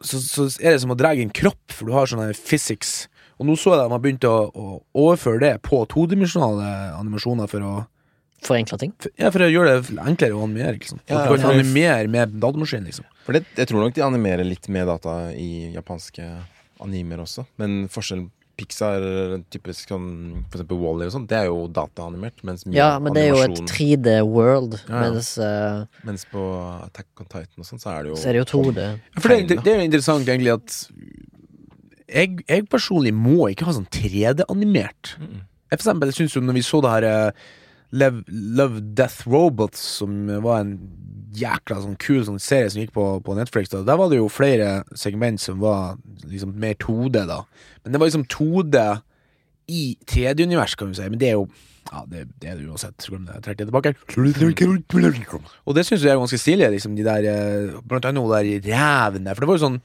[0.00, 3.10] så, så er det som å dra en kropp, for du har sånn physics.
[3.36, 7.66] Og nå så jeg de har begynt å, å overføre det på todimensjonale animasjoner for
[7.68, 7.74] å,
[8.38, 8.92] Forenkle ting.
[9.02, 10.76] for, ja, for å gjøre det enklere å animere.
[10.78, 11.00] Liksom.
[11.10, 11.54] Ja, du kan ja.
[11.58, 13.08] animere med datamaskin, liksom.
[13.26, 16.26] For det, jeg tror nok de animerer litt med data i japanske
[16.84, 17.44] animer også.
[17.58, 18.28] Men forskjellen
[18.58, 19.04] Pixar,
[19.54, 20.08] typisk sånn
[20.48, 22.42] for eksempel Wall-E og sånn, det er jo dataanimert.
[22.46, 25.02] Mens mye Ja, men det er jo et 3D-world, Ja, ja.
[25.06, 25.86] mens uh...
[26.08, 26.42] Mens på
[26.82, 28.88] Attack on Titan og sånn, så er det jo så er det jo 2D.
[29.20, 30.78] For det, det er jo interessant egentlig at
[32.08, 35.14] jeg, jeg personlig må ikke ha sånn 3D-animert.
[35.20, 35.40] Mm.
[35.68, 37.48] Jeg for eksempel syns jo når vi så det her eh,
[37.90, 40.74] Love, Love Death Robots, som var en
[41.38, 44.30] jækla sånn kul sånn serie som gikk på, på Netflix, da, der var det jo
[44.32, 47.42] flere segment som var liksom mer 2D, da.
[47.88, 48.84] Men det var liksom 2D
[49.68, 51.48] i 3D-univers, kan vi si, men det er jo
[51.88, 53.00] ja, det, det er det uansett.
[53.08, 53.34] Glem det.
[53.38, 53.94] Jeg det tilbake.
[55.64, 58.48] Og det syns jeg er ganske stilig, liksom, de der eh, Blant annet hun der
[58.66, 59.32] revene.
[59.32, 59.78] For det var jo sånn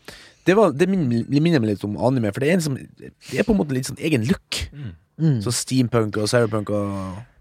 [0.43, 3.47] Det, var, det minner meg litt om anime, for det er, en som, det er
[3.47, 4.59] på en måte litt sånn egen look.
[4.75, 5.37] Mm.
[5.45, 6.89] Så steampunk og cyberpunk og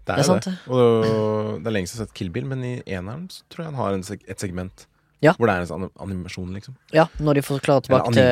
[0.07, 0.55] Det Det er sant, det.
[0.71, 3.65] Og det er lenge siden jeg har sett Kill Bill, men i eneren så tror
[3.65, 4.85] jeg han har en, seg- et segment
[5.23, 5.31] Ja.
[5.39, 6.75] hvor det er en sånn animasjon, liksom.
[6.93, 8.23] Ja, når de forklarer tilbake anime,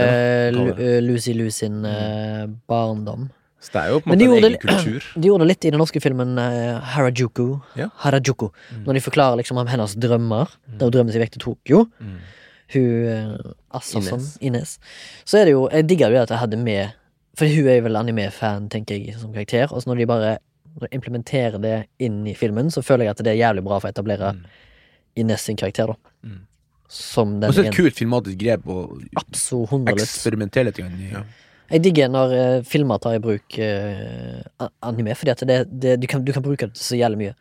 [0.76, 3.30] til eh, Lucy Lou sin eh, barndom.
[3.62, 5.08] Så det er jo på en måte en egen det- kultur.
[5.22, 7.60] De gjorde det litt i den norske filmen uh, Harajuku.
[7.78, 7.92] Ja.
[8.02, 8.48] Harajuku
[8.88, 11.84] Når de forklarer liksom om hennes drømmer, der hun drømmer seg vekk til Tokyo.
[12.02, 12.16] Mm.
[12.74, 14.80] Hun uh, Assason, Ines.
[15.30, 16.96] Så er det jo Jeg digga jo at jeg hadde med
[17.38, 19.70] For hun er jo vel anime-fan, tenker jeg, som karakter.
[19.72, 20.32] Og så når de bare
[20.92, 23.94] implementerer det inn i filmen, så føler jeg at det er jævlig bra for å
[23.94, 24.46] etablere Mm.
[25.22, 25.96] Ines sin karakter, da.
[26.24, 26.42] Mm.
[26.92, 28.82] Som den Og så et kult filmatisk grep å
[29.16, 30.82] eksperimentere litt.
[30.82, 31.24] grann Ja.
[31.72, 36.08] Jeg digger når uh, filmer tar i bruk uh, anime, fordi at det, det, du,
[36.12, 37.36] kan, du kan bruke det så jævlig mye.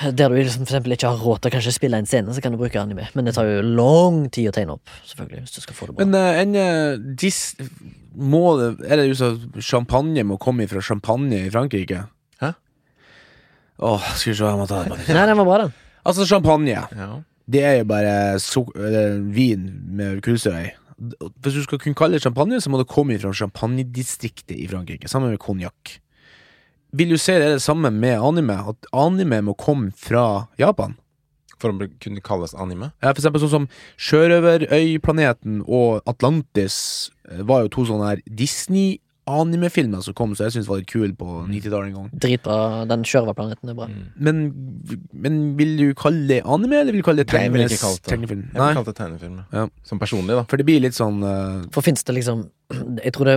[0.00, 2.40] Der du liksom for eksempel ikke har råd til å kanskje spille en scene, så
[2.40, 3.10] kan du bruke anime.
[3.12, 5.98] Men det tar jo lang tid å tegne opp, selvfølgelig, hvis du skal få det
[5.98, 6.06] bra.
[6.06, 7.42] Men uh, en uh, dis,
[8.16, 12.06] må det, Er det jo så champagne må komme fra champagne i Frankrike?
[12.40, 12.54] Hæ?
[13.76, 15.12] Åh, skal vi se, jeg må ta det på nytt.
[15.18, 15.76] Nei, den var bra, den.
[16.00, 17.12] Altså, champagne, Ja.
[17.50, 18.66] Det er jo bare so
[19.34, 20.70] vin med kullsyre i.
[21.40, 25.08] Hvis du skal kunne kalle det champagne, så må det komme fra champagnedistriktet i Frankrike,
[25.08, 25.96] sammen med konjakk.
[26.92, 28.58] Vil du si det er det samme med anime?
[28.72, 30.96] At anime må komme fra Japan?
[31.60, 32.90] For å kunne kalles anime.
[33.00, 33.68] Ja, for eksempel sånn som
[34.00, 38.22] Sjørøverøyplaneten og Atlantis eh, var jo to sånne her
[39.30, 42.08] Disney-animefilmer som kom, så jeg syns var litt kul på 90-tallet en gang.
[42.24, 42.56] Dritbra.
[42.90, 43.86] Den sjørøverplaneten er bra.
[44.16, 44.40] Men,
[45.12, 47.80] men vil du kalle det anime, eller vil du kalle det Nei, jeg vil ikke
[47.84, 48.42] kalle det tegnefilm?
[48.50, 49.38] Jeg Nei, vil kalle det tegnefilm.
[49.54, 49.64] Ja.
[49.86, 50.44] Som personlig, da.
[50.50, 51.62] for det blir litt sånn uh...
[51.74, 52.44] For fins det liksom
[53.06, 53.36] Jeg tror det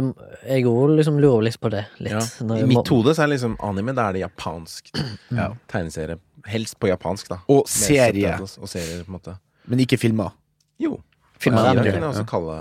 [0.49, 1.85] Jeg òg liksom lurer litt på det.
[2.03, 2.13] Litt.
[2.17, 2.21] Ja.
[2.45, 4.93] Når I mitt hode så er liksom anime, da er det japansk
[5.39, 5.51] Ja.
[5.71, 6.19] tegneserie.
[6.49, 7.39] Helst på japansk, da.
[7.53, 9.37] Og serie, Og serier, på en måte.
[9.71, 10.33] men ikke filmer.
[10.81, 10.97] Jo.
[11.39, 11.93] Filmer ja, er det det.
[11.95, 12.57] kunne jeg også kalle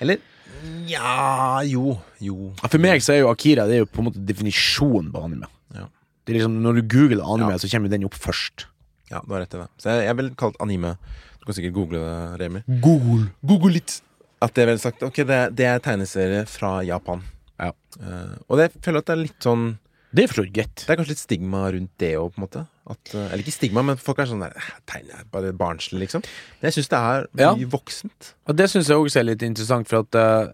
[0.00, 0.20] Eller
[0.90, 1.98] ja Jo.
[2.22, 2.52] Jo.
[2.64, 5.48] For meg så er jo Akira Det er jo på en måte definisjonen på anime.
[5.74, 5.86] Ja.
[6.24, 7.58] Det er liksom Når du googler anime, Ja.
[7.62, 8.66] så kommer den opp først.
[9.10, 9.68] Ja, du har rett i det.
[9.80, 10.96] Så jeg, jeg vil kalle det anime.
[11.40, 12.60] Du kan sikkert google det, Remi.
[12.84, 13.30] Google.
[13.46, 14.00] Google litt.
[14.44, 17.22] At det er vel sagt Ok, det, det er tegneserie fra Japan.
[17.58, 17.72] Ja.
[17.98, 19.64] Uh, og det, jeg føler at det er litt sånn
[20.14, 20.74] Det er for så vidt greit.
[20.86, 22.62] Det er kanskje litt stigma rundt det òg, på en måte.
[22.88, 26.00] At, eh, eller ikke stigma, men folk er sånn der tegner Tegne er bare barnslig,
[26.06, 26.22] liksom.
[26.60, 27.54] Men jeg syns det er Ja.
[27.54, 28.32] mye voksent.
[28.48, 30.48] Og det syns jeg også er litt interessant, for at uh,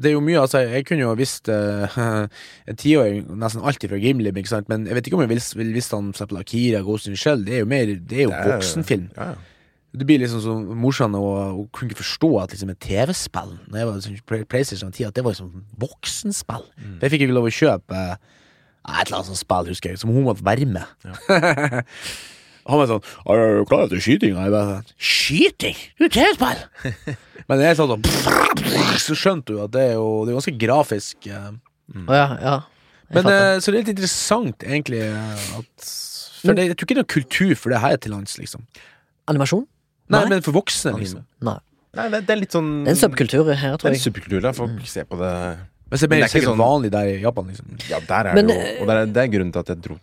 [0.00, 1.84] det er jo mye, altså Jeg kunne jo visst uh,
[2.70, 4.68] en tiåring nesten alltid fra Gimli, ikke sant?
[4.72, 7.16] men jeg vet ikke om jeg ville vil visst han for eksempel Akira, Ghost in
[7.20, 7.44] Shell.
[7.44, 9.10] Det er jo mer Det er jo Det er- voksenfilm.
[9.16, 9.34] Ja, ja.
[9.92, 11.22] Det blir liksom så morsomt å,
[11.56, 15.08] hun kunne ikke forstå at liksom et TV-spill Når jeg var liksom Play- PlayStation 10,
[15.08, 16.62] at det var liksom voksenspill.
[16.78, 16.92] Mm.
[17.00, 18.12] For Jeg fikk ikke lov å kjøpe eh,
[18.90, 20.86] et eller annet sånt spill, husker jeg, som hun måtte være med.
[22.70, 24.36] Han var sånn «Er du klar til skyting?
[24.36, 25.78] Jeg bare sånn Skyting?
[25.98, 26.60] Det er TV-spill!
[27.50, 28.04] Men jeg sa sånn
[29.06, 31.26] Så skjønte du at det er jo Det er ganske grafisk.
[31.26, 32.04] Mm.
[32.06, 32.54] Å ja, ja.
[33.10, 33.40] Men fatter.
[33.56, 35.90] eh, Så det er litt interessant, egentlig, eh, at
[36.44, 38.62] For det, jeg tror ikke det er noe kultur for det her til lands, liksom.
[39.32, 39.64] Animasjon?
[40.10, 40.28] Nei, Nei.
[40.34, 41.24] men for voksne, liksom.
[41.46, 41.58] Nei.
[41.94, 43.98] Nei, det, det er litt sånn Det er en subkultur her, Det tror er en
[43.98, 44.04] jeg.
[44.04, 44.52] subkultur der.
[44.54, 45.30] Folk ser på det
[45.90, 47.66] det Men det er ikke sikkert sånn- vanlig der i Japan, liksom.
[47.90, 49.80] Ja, der er Men, det jo Og det er, det er grunnen til at jeg
[49.88, 49.96] dro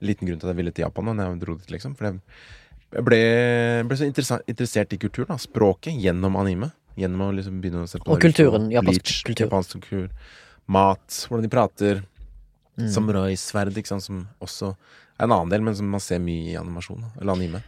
[0.00, 1.94] Liten grunn til at jeg ville til Japan da når jeg dro dit, liksom.
[1.96, 2.20] For jeg,
[2.96, 3.20] jeg ble,
[3.88, 5.36] ble så interessert i kulturen, da.
[5.40, 6.70] Språket, gjennom anime.
[6.96, 9.46] Gjennom å liksom begynne å se på Og Naruto, kulturen, japansk Bleach, kultur.
[9.48, 10.10] Japansk kultur.
[10.68, 12.02] Mat, hvordan de prater.
[12.76, 12.90] Mm.
[12.92, 14.74] Samuraisverd, ikke sant, som også
[15.16, 17.04] er en annen del, men som man ser mye i animasjon.
[17.20, 17.62] Eller anime.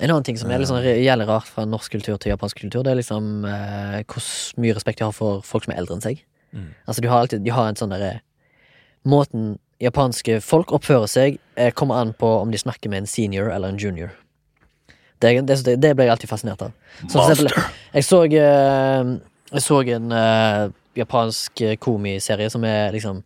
[0.00, 2.82] En annen ting som er liksom, gjelder jævlig rart fra norsk kultur til japansk kultur,
[2.84, 4.26] det er liksom eh, hvor
[4.60, 6.20] mye respekt de har for folk som er eldre enn seg.
[6.52, 6.66] Mm.
[6.86, 8.20] Altså, de har alltid De har en sånn derre
[9.06, 13.50] Måten japanske folk oppfører seg, eh, kommer an på om de snakker med en senior
[13.52, 14.10] eller en junior.
[15.20, 16.72] Det, det, det ble jeg alltid fascinert av.
[17.08, 17.52] Så eksempel,
[17.94, 19.10] jeg så eh,
[19.52, 20.64] Jeg så en eh,
[20.98, 23.22] japansk eh, komiserie som er liksom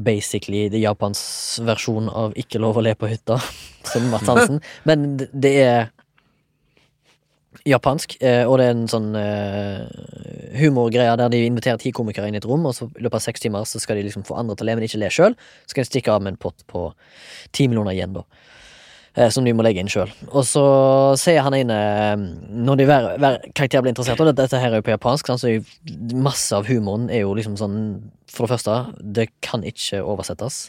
[0.00, 1.20] basically det Japans
[1.66, 3.36] versjon av Ikke lov å le på hytta,
[3.92, 4.62] som Mats Hansen.
[4.88, 5.90] Men det- det er
[7.70, 9.86] japansk, eh, og det er en sånn uh,
[10.60, 13.24] humorgreie der de inviterer ti komikere inn i et rom, og så i løpet av
[13.24, 15.36] seks timer så skal de liksom få andre til å le, men ikke le sjøl.
[15.64, 16.88] Så skal de stikke av med en pott på
[17.56, 18.26] ti millioner igjen, da.
[19.18, 20.10] Eh, som de må legge inn sjøl.
[20.30, 20.62] Og så
[21.18, 24.86] sier han eh, Når de hver, hver karakter blir interessert, og dette, her er jo
[24.86, 25.56] på japansk, så
[26.14, 27.80] masse av humoren er jo liksom sånn
[28.30, 30.68] For det første, det kan ikke oversettes.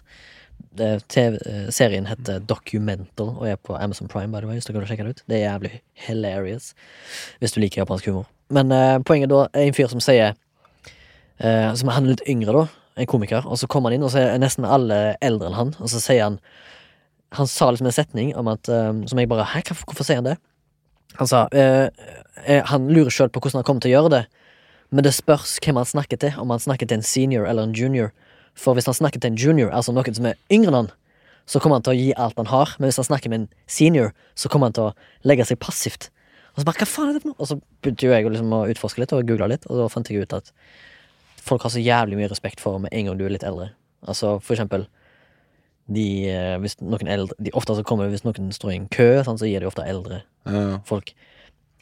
[1.12, 1.38] TV
[1.74, 5.16] serien heter Documental og er på Amazon Prime, by the way, dere vil sjekke det
[5.16, 5.24] ut.
[5.30, 5.74] Det er jævlig
[6.08, 6.72] hilarious
[7.42, 8.30] hvis du liker japansk humor.
[8.52, 12.66] Men uh, poenget da er en fyr som sier uh, Som er litt yngre, da.
[13.00, 15.74] en komiker, og så kommer han inn, og så er nesten alle eldre enn han,
[15.80, 16.40] og så sier han
[17.38, 20.28] Han sa liksom en setning om at eh, Som jeg bare Hæ, hvorfor, sier han
[20.28, 20.38] det?
[21.16, 21.88] Han sa uh,
[22.44, 24.26] eh, Han lurer sjøl på hvordan han kommer til å gjøre det,
[24.92, 27.76] men det spørs hvem han snakker til, om han snakker til en senior eller en
[27.76, 28.12] junior.
[28.56, 30.90] For hvis han snakker til en junior, altså noen som er yngre enn han,
[31.50, 33.48] så kommer han til å gi alt han har, men hvis han snakker med en
[33.68, 36.10] senior, så kommer han til å legge seg passivt.
[36.54, 37.40] Og så bare, hva faen er det for noe?
[37.42, 40.12] Og så begynte jo jeg liksom å utforske litt og google litt, og da fant
[40.12, 40.52] jeg ut at
[41.42, 43.72] folk har så jævlig mye respekt for med en gang du er litt eldre.
[44.06, 44.86] Altså for eksempel
[45.92, 49.10] de, eh, hvis noen eldre de, Ofte så kommer hvis noen står i en kø,
[49.26, 50.80] sånn, så gir de ofte eldre Ja.
[50.86, 51.12] folk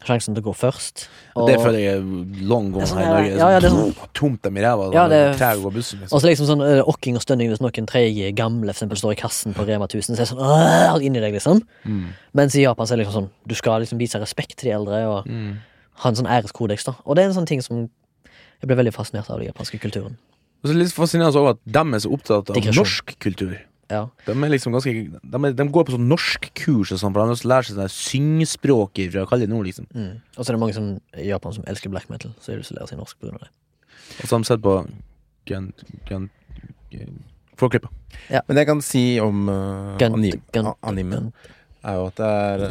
[0.05, 1.07] sjansen til å gå først.
[1.47, 3.37] Det føler jeg er long gone sånn her i Norge.
[3.37, 4.85] ja, ja, det er sånn, tomt dem i ræva.
[4.93, 5.99] Ja, Ja, det- Treg å gå bussen.
[5.99, 6.19] Og Liksom.
[6.21, 9.15] så liksom sånn eh, okking og stønning hvis noen treige gamle for eksempel, står i
[9.21, 10.15] kassen på Rema 1000.
[10.15, 11.61] Så er det sånn «Åh!» inni deg, liksom.
[11.85, 12.07] Mm.
[12.33, 14.75] Mens i Japan så er det liksom sånn du skal liksom vise respekt til de
[14.77, 15.57] eldre og Mm.
[15.95, 16.85] ha en sånn æreskodeks.
[16.85, 17.89] da Og det er en sånn ting som
[18.25, 20.15] jeg ble veldig fascinert av den japanske kulturen.
[20.63, 23.57] Og så er det litt fascinerende over at de er så opptatt av norsk kultur.
[23.89, 24.03] Ja.
[24.27, 27.25] De er liksom ganske De, er, de går på sånn norskkurs og sånn, for de
[27.25, 29.87] har lyst til å lære seg sånn syngspråket fra Kalle Nord, liksom.
[29.95, 30.19] Mm.
[30.35, 32.77] Og så er det mange som, i Japan som elsker black metal, så de vil
[32.77, 33.39] lære seg norsk pga.
[33.41, 33.49] det.
[34.19, 34.75] Og så har de sett på
[35.49, 35.71] Gun...
[36.09, 36.29] Gun...
[36.93, 37.17] gun
[38.31, 38.39] Ja.
[38.47, 42.19] Men det jeg kan si om uh, Gun- anim gun- anime, gun- er jo at
[42.19, 42.61] det er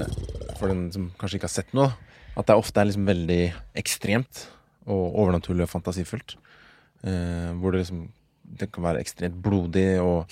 [0.61, 1.91] For den som kanskje ikke har sett noe,
[2.39, 3.41] at det ofte er liksom veldig
[3.83, 4.47] ekstremt
[4.89, 6.37] og overnaturlig og fantasifullt.
[7.05, 8.07] Uh, hvor det liksom
[8.59, 10.25] Det kan være ekstremt blodig, og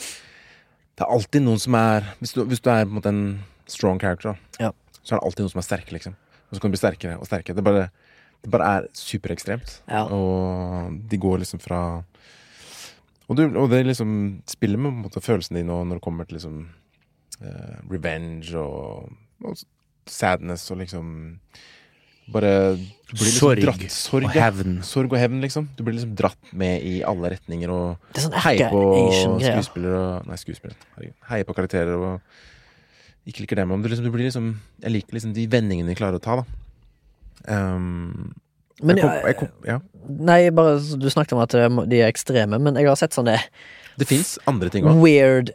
[0.97, 3.23] det er alltid noen som er Hvis du, hvis du er på en
[3.69, 4.71] strong character, Ja.
[5.03, 6.17] så er det alltid noen som er sterke, liksom.
[6.49, 7.57] Og så kan du bli sterkere og sterkere.
[7.59, 7.89] Det bare,
[8.43, 9.81] det bare er superekstremt.
[9.91, 10.05] Ja.
[10.07, 11.81] Og de går liksom fra
[13.29, 16.61] og, du, og det liksom spiller med måte følelsene dine når det kommer til liksom
[17.43, 19.11] uh, revenge og,
[19.43, 19.57] og
[20.07, 21.09] sadness og liksom
[22.35, 24.81] Bare blir liksom Sorg dratt, sorg og hevn.
[24.83, 25.69] Sorg og hevn, liksom.
[25.79, 28.81] Du blir liksom dratt med i alle retninger og sånn heier på
[29.45, 31.11] skuespillere og Nei, skuespillere.
[31.31, 33.71] Heier på karakterer og ikke liker dem.
[33.71, 34.49] Men du, liksom, du blir liksom
[34.83, 36.47] Jeg liker liksom de vendingene de klarer å ta, da.
[37.47, 38.33] Um,
[38.83, 39.79] Men jeg kom, jeg kom, ja.
[40.07, 41.55] Nei, bare du snakket om at
[41.91, 43.39] de er ekstreme, men jeg har sett sånne
[43.99, 44.99] Det fins andre ting òg.
[45.03, 45.55] weird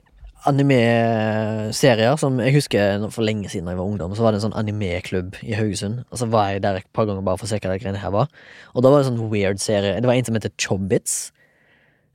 [0.49, 4.15] anime-serier som jeg husker for lenge siden da jeg var ungdom.
[4.17, 6.01] Så var det en sånn animeklubb i Haugesund.
[6.09, 8.01] Og så var jeg der et par ganger bare for å se hva de greiene
[8.01, 8.31] her var.
[8.73, 9.99] Og da var det en sånn weird serie.
[10.01, 11.19] Det var en som heter Chobbits.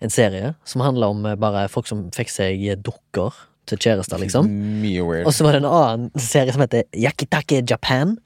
[0.04, 4.50] En serie som handla om eh, bare folk som fikk seg dukker til kjærester, liksom.
[4.82, 5.24] Mye weird.
[5.28, 8.18] Og så var det en annen serie som heter Yakitake Japan.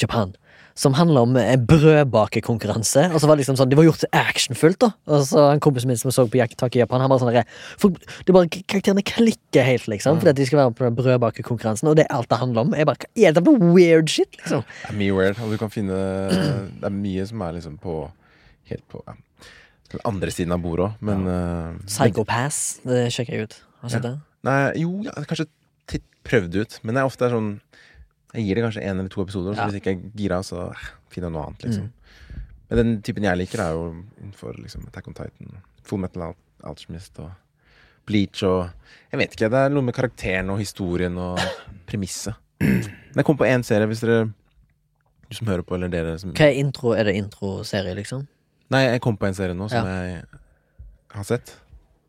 [0.00, 0.34] Japan.
[0.76, 3.06] Som handla om en brødbakekonkurranse.
[3.14, 4.90] Og så var det liksom sånn Det var gjort actionfullt, da.
[5.08, 7.48] Og så en kompis min som så på Yakitake Japan, han bare sånn der,
[7.80, 10.20] for, Det bare Karakterene klikker helt, liksom.
[10.20, 12.76] Fordi at de skal være på den brødbakekonkurransen, og det er alt det handler om.
[12.76, 14.64] Jeg bare, er det bare weird shit, liksom?
[14.82, 15.96] Det er mye weird, og du kan finne
[16.80, 17.98] Det er mye som er liksom på
[18.66, 19.12] Helt på ja,
[19.92, 22.80] den andre siden av bordet òg, men eh, Psychopass.
[22.82, 23.54] Det sjekker jeg ut.
[23.78, 24.16] Har du sett det?
[24.42, 25.46] Nei, jo, ja, kanskje
[26.26, 27.50] prøvd ut, men det er ofte sånn
[28.36, 30.66] Jeg gir det kanskje én eller to episoder, så hvis ikke jeg er gira, så
[30.70, 31.90] eh, finner jeg noe annet, liksom.
[32.68, 33.82] Men den typen jeg liker, er jo
[34.20, 36.34] innenfor liksom Attack on Titan, Full Metal Al
[36.66, 37.30] Alchemist og
[38.08, 38.68] Bleach og
[39.12, 41.38] Jeg vet ikke, det er noe med karakteren og historien og
[41.88, 42.34] premisset.
[42.60, 44.26] Men jeg kom på én serie, hvis dere
[45.28, 46.94] Du som hører på, eller dere som Hva er intro?
[46.96, 48.26] Er det introserie, liksom?
[48.74, 50.02] Nei, jeg kom på en serie nå som Ja.
[50.02, 50.24] jeg
[51.14, 51.54] har sett.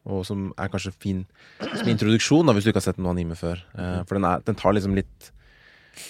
[0.08, 1.26] Og som er kanskje fin
[1.60, 3.60] som introduksjon, da, hvis du ikke har sett noe anime før.
[3.76, 5.32] Uh, for den, er, den tar liksom litt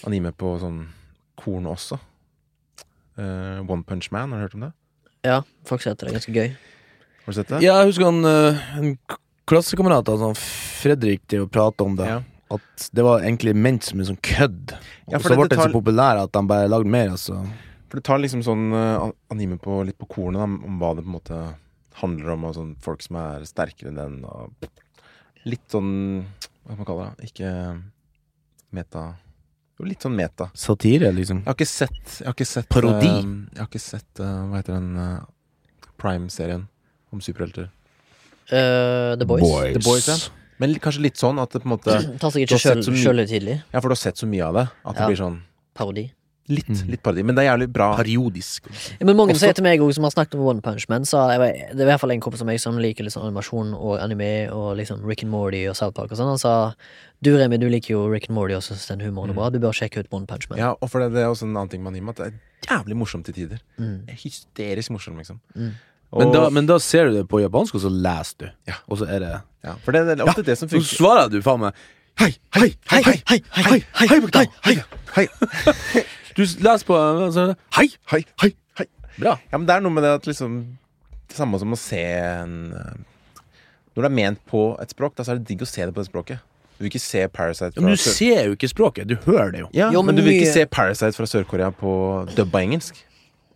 [0.07, 0.85] anime på sånn
[1.37, 1.99] korn også.
[3.17, 4.73] Uh, One Punch Man, har du hørt om det?
[5.25, 6.51] Ja, folk sier at det er ganske gøy.
[7.25, 7.61] Har du sett det?
[7.65, 8.91] Ja, jeg husker han uh, en
[9.49, 12.09] klassekamerat av sånn Fredrik til å prate om det.
[12.09, 12.19] Ja.
[12.53, 14.75] At det var egentlig ment som en sånn kødd.
[15.09, 15.67] Ja, Og så ble det tar...
[15.67, 17.11] så populær at de bare lagde mer.
[17.17, 17.41] Altså.
[17.89, 21.11] For det tar liksom sånn uh, anime på, litt på kornet, om hva det på
[21.11, 21.41] en måte
[22.01, 25.91] handler om, og sånn folk som er sterkere enn den, og litt sånn
[26.67, 27.29] Hva skal man kalle det?
[27.31, 27.51] Ikke
[28.75, 29.03] meta
[29.85, 30.49] litt sånn meta.
[30.57, 31.43] Satire, liksom.
[31.43, 33.11] Jeg har ikke sett, jeg har ikke sett Parodi.
[33.11, 36.65] Uh, jeg har ikke sett uh, Hva heter den uh, Prime-serien
[37.13, 37.69] om superhelter?
[38.47, 39.43] Eh, The Boys.
[39.75, 40.17] The Boys, ja.
[40.57, 43.59] Men kanskje litt sånn at det på en måte Tar sikkert ikke sjølhøytidelig.
[43.69, 45.41] Ja, for du har sett så mye av det at det blir sånn
[45.77, 46.07] Parodi.
[46.49, 46.89] Litt, Mm.
[46.91, 47.23] litt parodi.
[47.23, 47.95] Men det er jævlig bra.
[47.97, 48.67] Periodisk.
[48.99, 51.03] Ja, men mange Også- sier til meg også, som har snakket om One Punch Man,
[51.03, 51.39] så jeg,
[51.75, 54.49] det er i hvert fall en kompis av meg som liker sånn animasjon og anime
[54.51, 56.27] og liksom Rick and Morty og South Park og sånn.
[56.29, 56.73] Han sa
[57.21, 59.59] du Remi, du liker jo Rick and Morty og syns den humoren er bra, du
[59.59, 60.59] bør sjekke ut One Punch Man.
[60.59, 62.77] Ja, og for det, det er også en annen ting med anime, at det er
[62.77, 63.59] jævlig morsomt til tider.
[63.79, 64.07] Mm.
[64.07, 65.39] Er Hysterisk morsomt, liksom.
[65.55, 65.71] Mm.
[66.13, 68.49] Og, Men da, men da ser du det på japansk, og så leser du.
[68.65, 68.75] Ja.
[68.87, 71.41] Og så er det ja, for det, det er ofte det som Så svarer du
[71.41, 71.73] faen meg
[72.17, 74.77] Hei, hei, hei, hei, hei, hei, hei, hei, Bogdan, hei,
[75.13, 75.27] Hei,
[76.37, 78.85] Du les på altså, Hei, hei, hei, hei.
[79.17, 79.37] bra.
[79.51, 80.59] Ja, men det er noe med det at liksom
[81.27, 82.99] Det samme som å se en eh,
[83.95, 85.95] Når det er ment på et språk, da så er det digg å se det
[85.95, 86.43] på det språket.
[86.77, 89.63] Du vil ikke se Parasite Ja, Men du ser jo ikke språket, du hører det
[89.65, 89.69] jo.
[89.73, 91.91] ja, Jo, men, men du vil ikke se Parasite fra Sør-Korea på
[92.37, 92.99] dubba engelsk.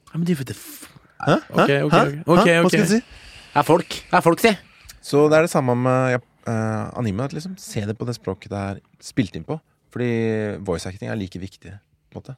[0.10, 0.58] Ja, men det er det.
[1.22, 1.36] Hæ?
[1.54, 1.78] Ok, Hæ?
[1.86, 2.02] ok, Hæ?
[2.26, 2.34] ok.
[2.34, 2.58] Ok, Hæ?
[2.66, 3.02] Hva skal du si?
[3.62, 4.56] Er folk, er folk si.
[5.06, 6.20] Så det er det samme med ja,
[6.50, 7.30] eh, anime.
[7.30, 9.60] At liksom, se det på det språket det er spilt inn på.
[9.94, 10.10] Fordi
[10.66, 11.76] voice acting er like viktig.
[12.12, 12.36] På en måte.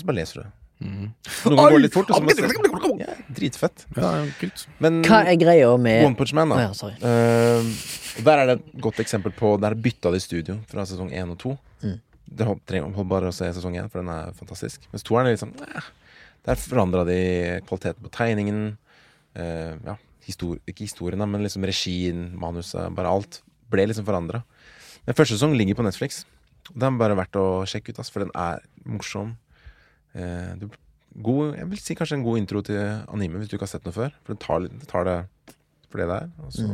[0.00, 0.50] Og så bare leser du det.
[0.80, 1.12] Noen
[1.44, 2.10] ganger går det litt fort.
[2.10, 3.02] Og så du.
[3.02, 3.82] Ja, dritfett.
[3.98, 4.62] Ja, kult.
[4.80, 6.60] Men Hva er greia med One Punch Man, da.
[6.62, 6.94] ja, sorry.
[7.04, 11.34] Eh, der er det et godt eksempel på Der bytta de studio fra sesong 1
[11.34, 11.52] og 2.
[11.84, 11.98] Mm.
[12.30, 14.86] Det hold, trenger, hold bare å se sesong 1, for den er fantastisk.
[14.94, 15.90] Mens toeren er litt sånn eh,
[16.48, 17.20] Der forandra de
[17.68, 18.64] kvaliteten på tegningen.
[19.36, 23.42] Uh, ja, histor ikke historien, men liksom regien, manuset, bare alt.
[23.70, 24.40] Ble liksom forandra.
[25.04, 26.24] Men første sesong ligger på Netflix.
[26.72, 29.36] Den er bare verdt å sjekke ut, altså, for den er morsom.
[30.14, 30.68] Eh, du,
[31.22, 33.86] god, jeg vil si kanskje en god intro til anime hvis du ikke har sett
[33.88, 34.14] noe før.
[34.24, 35.18] For det tar, det tar det
[35.90, 36.30] for det det er.
[36.46, 36.66] Og så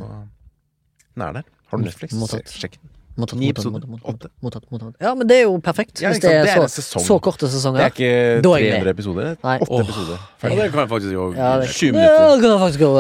[1.17, 1.51] Den er der.
[1.71, 2.17] Har du Netflix?
[2.53, 2.91] Sjekk den.
[3.17, 3.87] Mottatt, Ni mottatt, episoder.
[3.89, 4.95] mottatt, mottatt, mottatt.
[5.01, 6.03] Ja, men det er jo perfekt.
[6.05, 8.73] Ja, hvis det er, Det er så, så korte Det er ikke Da er jeg
[8.77, 9.23] 300 episoder.
[9.23, 9.55] det er Nei.
[9.65, 9.81] Åtte Åh.
[9.87, 10.19] episoder.
[10.43, 12.37] Ja, det kan jeg faktisk gjøre Ja, det, 20 Ja, minutter.
[12.37, 12.91] det kan faktisk gå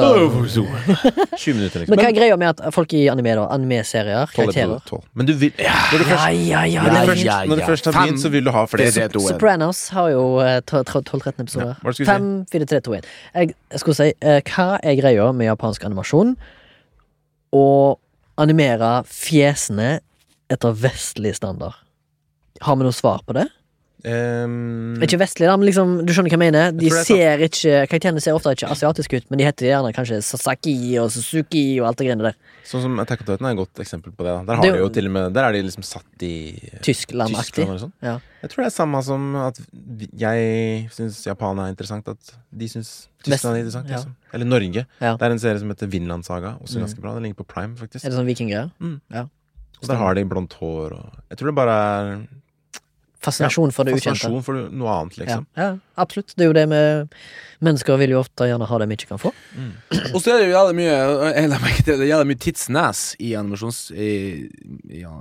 [1.37, 1.91] 20 minutter, liksom.
[1.93, 3.45] Men hva er greia med at folk i anime, da?
[3.53, 5.03] Anime-serier, karakterer 12.
[5.15, 6.83] Men du vil Når du først, ja, ja.
[6.83, 9.05] når du ja, først, ja, når du først har begynt, så vil du ha flere.
[9.05, 9.21] Er.
[9.29, 11.75] Sopranos har jo eh, tol- tol- 12-13 episoder.
[11.77, 12.13] Ja, hva skulle du si?
[12.17, 13.05] 5, 4, 3, 2, 1.
[13.35, 13.55] Jeg,
[13.85, 16.37] skulle si, eh, hva er greia med japansk animasjon?
[17.57, 17.65] Å
[18.37, 20.01] animere fjesene
[20.53, 21.75] etter vestlig standard.
[22.61, 23.49] Har vi noe svar på det?
[24.05, 26.73] Ehm, Ikke vestlig, da, men liksom, du skjønner hva jeg mener?
[26.77, 30.19] De Jeg ser ikke Karakterene ser ofte ikke asiatiske ut, men de heter gjerne kanskje
[30.23, 32.37] Sasaki og Suzuki og alt det greiene der.
[32.67, 34.33] sånn som Attack on Titan er et godt eksempel på det.
[34.35, 34.45] Da.
[34.45, 36.35] Der, har Det de jo- til og med, der er de liksom satt i
[36.83, 37.65] Tyskland-aktig.
[37.65, 37.93] Tyskland sånn.
[38.03, 38.19] Ja.
[38.43, 39.59] Jeg tror det er samme som at
[40.19, 43.89] jeg syns Japan er interessant, at de syns Tyskland er interessant.
[43.89, 43.97] ja.
[43.97, 44.15] Liksom.
[44.35, 44.87] Eller Norge.
[45.01, 45.17] Ja.
[45.17, 46.83] Det er en serie som heter Vinland Saga, også Mm.
[46.87, 47.15] ganske bra.
[47.15, 48.05] Den ligger på Prime, faktisk.
[48.05, 48.71] Er det sånn vikinggreier?
[49.83, 52.27] Og der har de blondt hår og Jeg tror det bare er
[53.27, 54.21] Fascinasjon for det ukjente.
[54.23, 55.47] fascinasjon for noe annet, liksom.
[55.59, 55.69] ja,
[56.01, 56.33] absolutt.
[56.37, 57.13] Det er jo det med
[57.65, 59.31] Mennesker vil jo ofte gjerne ha det vi ikke kan få.
[60.13, 60.97] Og så er det jo jævlig mye
[61.33, 63.79] Jeg la merke til det, er jævlig mye tidsnes i animasjons...
[63.97, 64.09] I,
[64.93, 65.13] i, ja,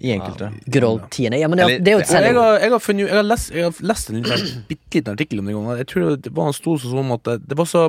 [0.00, 0.48] I enkelte.
[0.64, 1.42] Good old TNA.
[1.42, 2.32] Ja, men det, er- Eller- det er jo et selling.
[2.32, 5.12] jeg, har, jeg, har funnet, jeg, har lest, jeg har lest en liten, bitte liten
[5.12, 5.78] artikkel om det en gang.
[5.82, 7.84] Jeg tror det var en stor sånn at det, det var så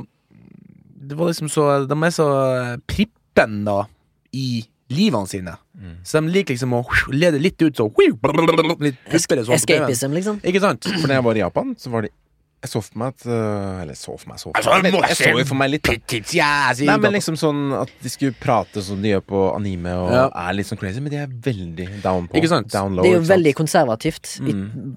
[1.06, 2.28] Det var liksom så De er så
[2.92, 3.80] prippen, da,
[4.36, 5.56] i livene sine.
[5.78, 5.96] Mm.
[6.06, 6.84] Så de liker liksom å
[7.14, 9.58] lede litt ut så Litt puppere sånn.
[9.58, 10.38] Escapism, liksom.
[10.46, 10.86] Ikke sant?
[10.86, 12.12] For når jeg var i Japan, så var det
[12.66, 15.18] Jeg så for meg at øh, Eller så for meg, så for Altså, meg Jeg
[15.20, 15.96] så jo for meg litt, da.
[16.14, 16.36] Tits,
[16.86, 20.26] Nei, men liksom sånn at de skulle prate som de gjør på anime, og Ja.
[20.46, 22.38] er litt sånn crazy, men de er veldig down på.
[22.40, 22.70] Ikke sant?
[22.74, 24.38] Down low, Det er jo veldig konservativt.
[24.46, 24.96] Mm.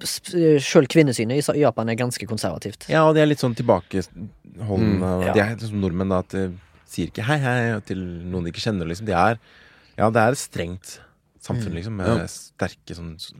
[0.64, 2.88] Sjøl kvinnesynet i Japan er ganske konservativt.
[2.92, 5.00] Ja, og de er litt sånn tilbakeholdne.
[5.00, 5.32] Mm, ja.
[5.32, 6.50] De er sånn nordmenn, da, at de
[6.88, 9.08] sier ikke hei, hei til noen de ikke kjenner, liksom.
[9.08, 9.40] De er
[9.98, 11.00] Ja, det er et strengt
[11.42, 12.26] samfunn, liksom, med Ja.
[12.28, 13.32] sterke sånn s-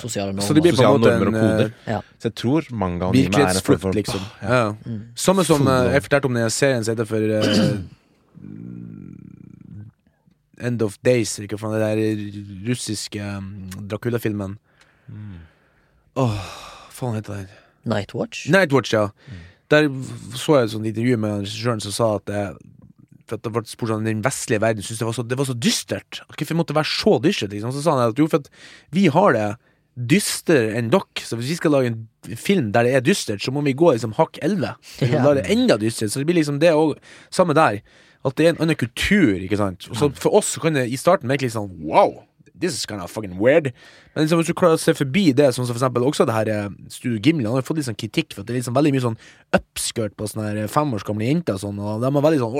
[0.00, 0.76] Sosiale Så det blir normer.
[0.76, 1.66] på en Sosiale måte normer en og koder.
[1.86, 2.00] eh, Ja.
[2.18, 4.20] Så jeg tror manga og anime er en form for liksom.
[4.42, 4.48] Ja.
[4.48, 4.72] Ja.
[4.86, 5.02] Mm.
[5.16, 7.78] Samme som eh, jeg fortalte om den serien som heter for uh,
[10.60, 14.58] End of Days, ikke fra den der russiske um, Dracula-filmen.
[15.08, 15.38] Mm.
[16.14, 16.26] hva
[16.92, 17.48] faen heter den?
[17.88, 18.48] Nightwatch.
[18.52, 19.06] Nightwatch, ja.
[19.26, 19.46] Mm.
[19.70, 19.88] Der
[20.36, 22.42] så jeg et sånt intervju med regissøren som sa at det,
[23.30, 25.46] for at det ble spurt sånn, Den vestlige verden syntes det, var så- det var
[25.48, 26.20] så dystert.
[26.28, 27.50] Hvorfor måtte det være så dystert?
[27.54, 27.72] Liksom.
[27.72, 28.50] Så sa han at jo, for at
[28.92, 29.48] vi har det
[30.00, 31.24] dystrere enn dere.
[31.26, 33.92] Så hvis vi skal lage en film der det er dystert, så må vi gå
[33.94, 34.74] liksom hakk 11.
[35.00, 35.34] Vi må Ja.
[35.40, 36.10] det enda dystert.
[36.12, 36.96] Så det blir liksom det òg
[37.30, 37.82] samme der.
[38.24, 39.88] At det er en annen kultur, ikke sant.
[39.90, 42.22] Og så for oss så kan det i starten virke litt sånn wow.
[42.58, 43.70] This is kind of fucking weird.
[44.14, 46.36] Men liksom, hvis du klarer å se forbi det, sånn som for eksempel også det
[46.36, 48.76] her eh, Studio Gimli, han har fått litt sånn kritikk for at det er liksom
[48.76, 49.18] veldig mye sånn
[49.56, 52.56] upskirt på sånne her fem års gamle jenter og sånn, og de er veldig sånn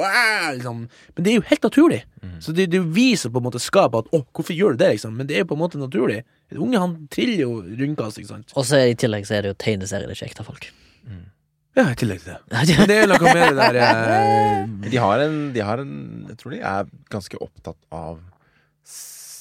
[0.61, 0.85] liksom.
[1.17, 2.03] Men det er jo helt naturlig.
[2.45, 4.77] Så det, det er jo vi som på en måte skapet at å, hvorfor gjør
[4.77, 5.17] du det, liksom?
[5.17, 6.23] Men det er jo på en måte naturlig.
[6.53, 8.55] En unge han triller jo rundkast, ikke sant.
[8.59, 10.71] Og så i tillegg så er det jo tegneserier, det er kjekt ekte folk.
[11.79, 12.41] Ja, i tillegg til det.
[12.51, 15.93] Men det er noe med det der eh, De har en, de har en
[16.33, 18.19] Jeg tror de er ganske opptatt av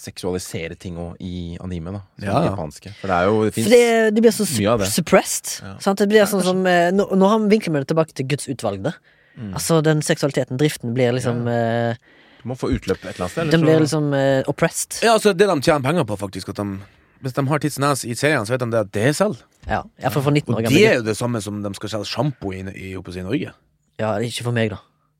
[0.09, 2.01] seksualisere ting òg i anime, da.
[2.19, 2.43] Som Ja.
[2.49, 2.93] japanske.
[2.99, 4.87] For det er jo Det For det, det, blir så mye av det.
[4.91, 5.61] suppressed.
[5.63, 5.77] Ja.
[5.79, 5.99] Sant?
[5.99, 8.47] Det blir sånn som eh, Nå, nå har vi vinkler vi det tilbake til Guds
[8.49, 8.93] utvalgte.
[9.39, 9.53] Mm.
[9.55, 11.95] Altså den seksualiteten, driften, blir liksom ja.
[12.39, 13.51] Du må få utløp et eller annet sted.
[13.51, 15.01] Den så- blir liksom uh, oppressed.
[15.03, 16.49] Ja, altså det de tjener penger på, faktisk.
[16.49, 16.79] At de,
[17.21, 19.41] hvis de har Tidsnes i serien, så vet de det at det er selv.
[19.67, 22.07] Ja, for for 19 år Og det er jo det samme som de skal selge
[22.07, 23.51] sjampo i, i, oppe i Norge.
[23.99, 24.79] Ja, ikke for meg, da.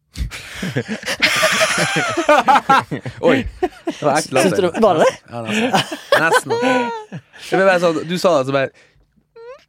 [3.22, 3.46] Oi!
[3.60, 5.14] Det var ekte Syns du det var det det?
[5.30, 5.70] Ja, nesten.
[6.20, 6.52] nesten.
[7.50, 8.70] Det var bare sånn, du sa det, så bare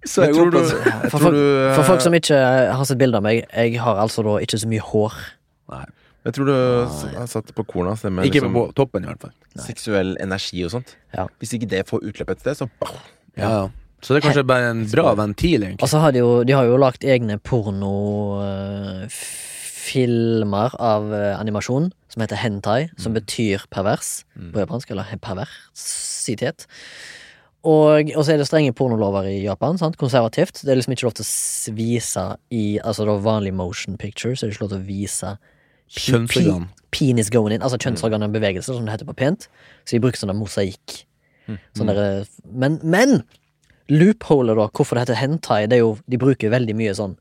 [0.08, 0.66] Så Men jeg tror opp du, jeg
[1.12, 1.44] For tror folk- du
[1.76, 2.38] For folk som ikke
[2.72, 5.12] har sett bilde av meg, jeg har altså da ikke så mye hår.
[5.74, 5.84] Nei.
[6.24, 6.54] Jeg tror du
[7.16, 7.90] har satt det på korna.
[7.94, 9.32] altså, Det med Ikke liksom, på toppen, i hvert fall.
[9.64, 10.96] seksuell energi og sånt.
[11.16, 11.24] Ja.
[11.40, 12.68] Hvis ikke det får utløp et sted, så
[13.36, 13.48] Ja.
[13.48, 13.68] ja.
[14.02, 15.82] Så det er kanskje bare en bra ventil, egentlig.
[15.84, 17.36] Og så har de jo De har jo lagt egne
[19.80, 24.52] pornofilmer av eh, animasjon som heter hentai, som betyr pervers Mm.
[24.52, 26.66] på japansk, eller perversitet.
[27.62, 29.76] Og, så er det strenge pornolover i Japan.
[29.78, 29.96] sant?
[29.98, 30.62] Konservativt.
[30.64, 34.44] Det er liksom ikke lov til å vise i Altså da vanlig motion picture, så
[34.44, 35.38] er det ikke lov til å vise
[35.90, 36.68] Kjønnsorgan.
[36.90, 37.60] Penis going in.
[37.62, 39.48] Altså kjønnsorgan og bevegelse, som det heter på pent.
[39.84, 41.04] Så de bruker sånn der mosaikk.
[41.76, 43.22] Sånn derre- men, men!
[43.90, 47.16] Loopholet, da, hvorfor det heter hentai, det er jo De bruker veldig mye sånn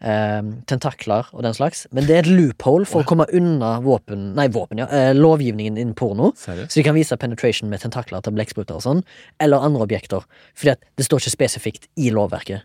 [0.00, 1.86] eh, tentakler og den slags.
[1.92, 4.88] Men det er et loophole for å komme unna våpen Nei, våpen, ja.
[4.88, 6.32] Eh, lovgivningen innen porno.
[6.36, 6.72] seriøst.
[6.72, 9.04] Så de kan vise penetration med tentakler til blekkspruter og sånn,
[9.40, 10.24] eller andre objekter.
[10.54, 12.62] Fordi at det står ikke spesifikt i lovverket.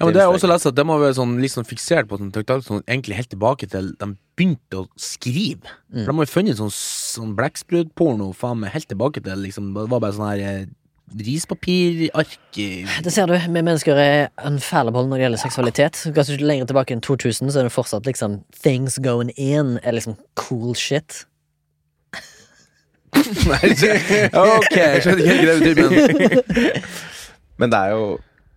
[0.00, 2.08] Ja, men det har jeg også lest at De har vært sånn, litt sånn fiksert
[2.10, 5.70] på sånn, traktat, sånn, egentlig helt tilbake til de begynte å skrive.
[5.92, 10.00] For De har funnet sånn, sånn blekksprutporno faen meg helt tilbake til liksom, Det var
[10.02, 10.66] bare sånn her
[11.20, 16.00] rispapirark i- Det ser du, vi mennesker er unfallible når det gjelder seksualitet.
[16.14, 19.92] Ganske ikke lenger tilbake enn 2000, så er det fortsatt liksom Things going in er
[19.92, 21.24] liksom cool shit.
[23.14, 23.70] Nei,
[24.34, 26.82] Ok, jeg skjønner ikke helt hva det betyr, men
[27.62, 28.06] Men det er jo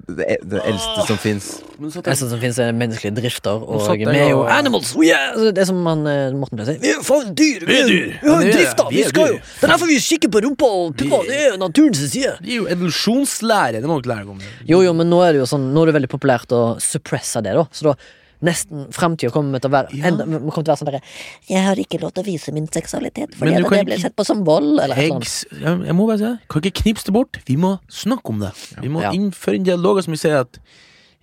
[0.08, 1.47] det, det eldste som fins.
[1.78, 4.93] Det eldste som finnes er menneskelige drifter, og vi er jo animals!
[4.95, 5.36] Oh yeah!
[5.51, 6.84] det er som han, eh, Morten pleier å si.
[6.84, 7.66] Vi er faen dyr!
[7.68, 8.14] Vi er, dyr.
[8.22, 8.91] vi har jo er drifter!
[8.93, 9.41] Vi skal jo.
[9.43, 11.20] Det er derfor vi kikker på rumpa og puppa!
[11.28, 12.38] Det er naturens side!
[12.39, 13.82] Det er jo evolusjonslære.
[13.84, 14.45] Det må dere lære om.
[14.70, 17.43] Jo, jo, men nå er det jo sånn Nå er det veldig populært å suppresse
[17.43, 17.68] det, da.
[17.76, 17.97] Så da
[18.43, 20.07] nesten Framtida kommer til å være Ja.
[20.07, 21.01] enda, kommer til å være sånn derre
[21.49, 24.43] Jeg har ikke lov til å vise min seksualitet, fordi det blir sett på som
[24.45, 25.45] vold, eller noe sånt.
[25.61, 26.39] jeg, jeg må bare si det.
[26.49, 27.39] Kan ikke knipse det bort.
[27.45, 28.51] Vi må snakke om det.
[28.81, 29.11] Vi må Ja.
[29.11, 30.59] innføre en dialog som vi sier at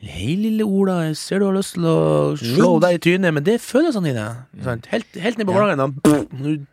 [0.04, 3.42] Hei, lille Ola, jeg ser du har lyst til å slå deg i trynet, men
[3.42, 4.12] det føles sånn i
[4.62, 4.84] Sant?
[4.90, 5.74] Helt, helt ned på Ja.
[5.76, 6.66] da, Når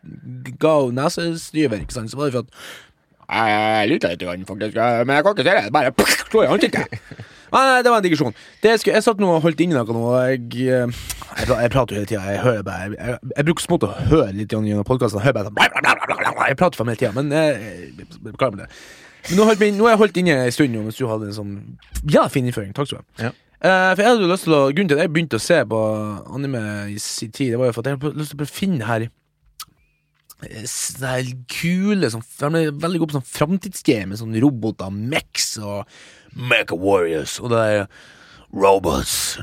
[0.44, 2.50] du ga nesestyver, ikke sant, så var det for at
[3.32, 4.74] Jeg liker litt, faktisk,
[5.06, 5.72] men jeg kan ikke se det.
[5.72, 5.92] Bare
[6.28, 7.00] slå i ansiktet.
[7.52, 8.34] Nei, det var en digresjon.
[8.64, 11.02] Jeg satt nå og holdt inne noe nå, jeg, eh,
[11.42, 12.22] jeg, jeg prater jo hele tida.
[12.32, 15.20] Jeg, hører bare- jeg, jeg, bruker smått å høre litt gjennom podkasten.
[15.20, 15.60] Jeg sånn.
[16.48, 18.70] Jeg prater for meg hele tida, men jeg, beklager med det.
[19.28, 21.54] Men nå, holdt- nå har jeg holdt inne en stund mens du hadde en sånn
[22.10, 22.72] Ja, fin innføring.
[22.74, 23.28] Takk skal du ha.
[23.28, 23.32] Ja.
[23.62, 25.60] Uh, for jeg hadde jo lyst til å Grunnen til at jeg begynte å se
[25.70, 25.80] på
[26.34, 28.88] anime i sin tid, det var jo for at jeg hadde lyst til å finne
[28.88, 29.04] her
[30.48, 30.64] eh,
[31.08, 35.86] er kule sånn, De er veldig gode på sånn framtidsgame med sånn roboter, Mex og
[36.32, 37.86] Mecha Warriors og det der
[38.52, 39.38] Robots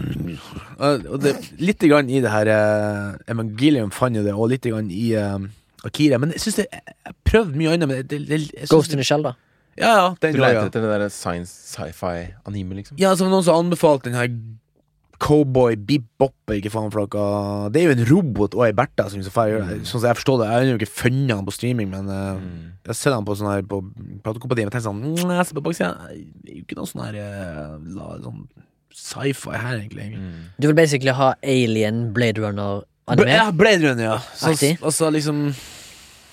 [0.78, 4.92] Og det, Litt grann i det her uh, Evangelium fant jo det, og litt grann
[4.94, 5.38] i eh,
[5.88, 6.20] Akira.
[6.22, 9.00] Men jeg syns det Jeg har prøvd mye annet, men det, det, jeg Ghost in
[9.00, 9.34] det, the Shell, da.
[9.80, 13.00] Ja, ja, den Du leter etter det der science sci-fi-anime, liksom?
[13.00, 14.28] Ja, som noen som anbefalte den her
[15.20, 17.22] Cowboy Bebop ikke faen flakka
[17.74, 19.80] Det er jo en robot og ei Bertha som gjør det.
[19.88, 20.48] Sånn som jeg forstår det.
[20.50, 22.72] Jeg har jo ikke funnet han på streaming, men eh, Mm.
[22.88, 23.82] jeg ser han på sånn her på
[24.24, 27.04] platekompatiet og tenker sånn mm, Jeg ser på baksida Det er jo ikke noe sånn
[27.06, 28.46] her eh, sånn
[29.00, 30.08] sci-fi her, egentlig.
[30.18, 30.40] Mm.
[30.60, 33.30] Du vil basically ha Alien, Blade Runner-anime?
[33.32, 34.18] Ja, Blade Runner, ja.
[34.36, 34.52] Så,
[34.82, 35.54] altså liksom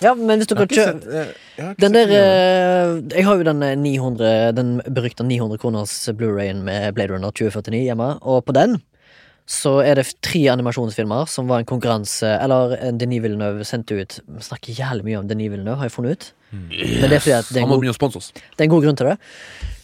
[0.03, 1.23] Ja, men hvis du kan kjøpe
[1.57, 6.61] eh, Den der eh, Jeg har jo den eh, 900 Den berykta 900 kroners Blu-rayen
[6.65, 8.77] med Blade Runner 2049 hjemme, og på den
[9.47, 14.17] så er det tre animasjonsfilmer som var en konkurranse Eller eh, Denis Villeneuve sendte ut
[14.27, 16.25] Vi snakker jævlig mye om Denis Villeneuve, har jeg funnet ut.
[16.51, 19.09] Men det er fordi at det er en god, det er en god grunn til
[19.09, 19.15] det.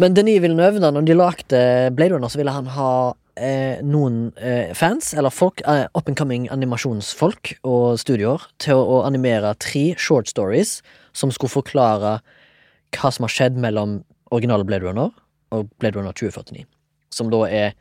[0.04, 1.62] Men Denis Villeneuve, da når de lagde
[1.96, 2.92] Blade Runner, så ville han ha
[3.36, 8.84] eh, noen eh, fans, eller folk, eh, up and coming animasjonsfolk og studioer, til å,
[8.84, 10.82] å animere tre short stories
[11.14, 12.18] som skulle forklare
[12.94, 14.02] hva som har skjedd mellom
[14.34, 15.12] originale Blade Runner
[15.54, 16.66] og Blade Runner 2049.
[17.14, 17.76] Som da er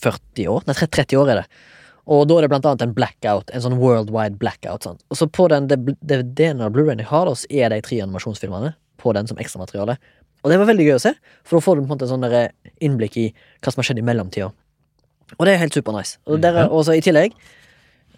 [0.00, 1.48] 40 år, nei 30 år er det.
[2.08, 4.86] Og da er det blant annet en blackout, en sånn worldwide blackout.
[4.86, 5.00] Sånn.
[5.12, 8.72] Og så på den DVD-en av Blu-rayen jeg har, da, så er de tre animasjonsfilmene
[8.98, 9.98] på den som ekstramateriale.
[10.44, 11.14] Og det var veldig gøy å se,
[11.44, 12.26] for da får du på en måte sånn
[12.84, 13.28] innblikk i
[13.62, 14.50] hva som har skjedd i mellomtida.
[15.36, 16.20] Og det er helt super nice.
[16.28, 17.34] Og der er også i tillegg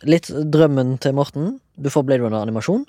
[0.08, 1.56] litt drømmen til Morten.
[1.76, 2.84] Du får Blade Runner-animasjon.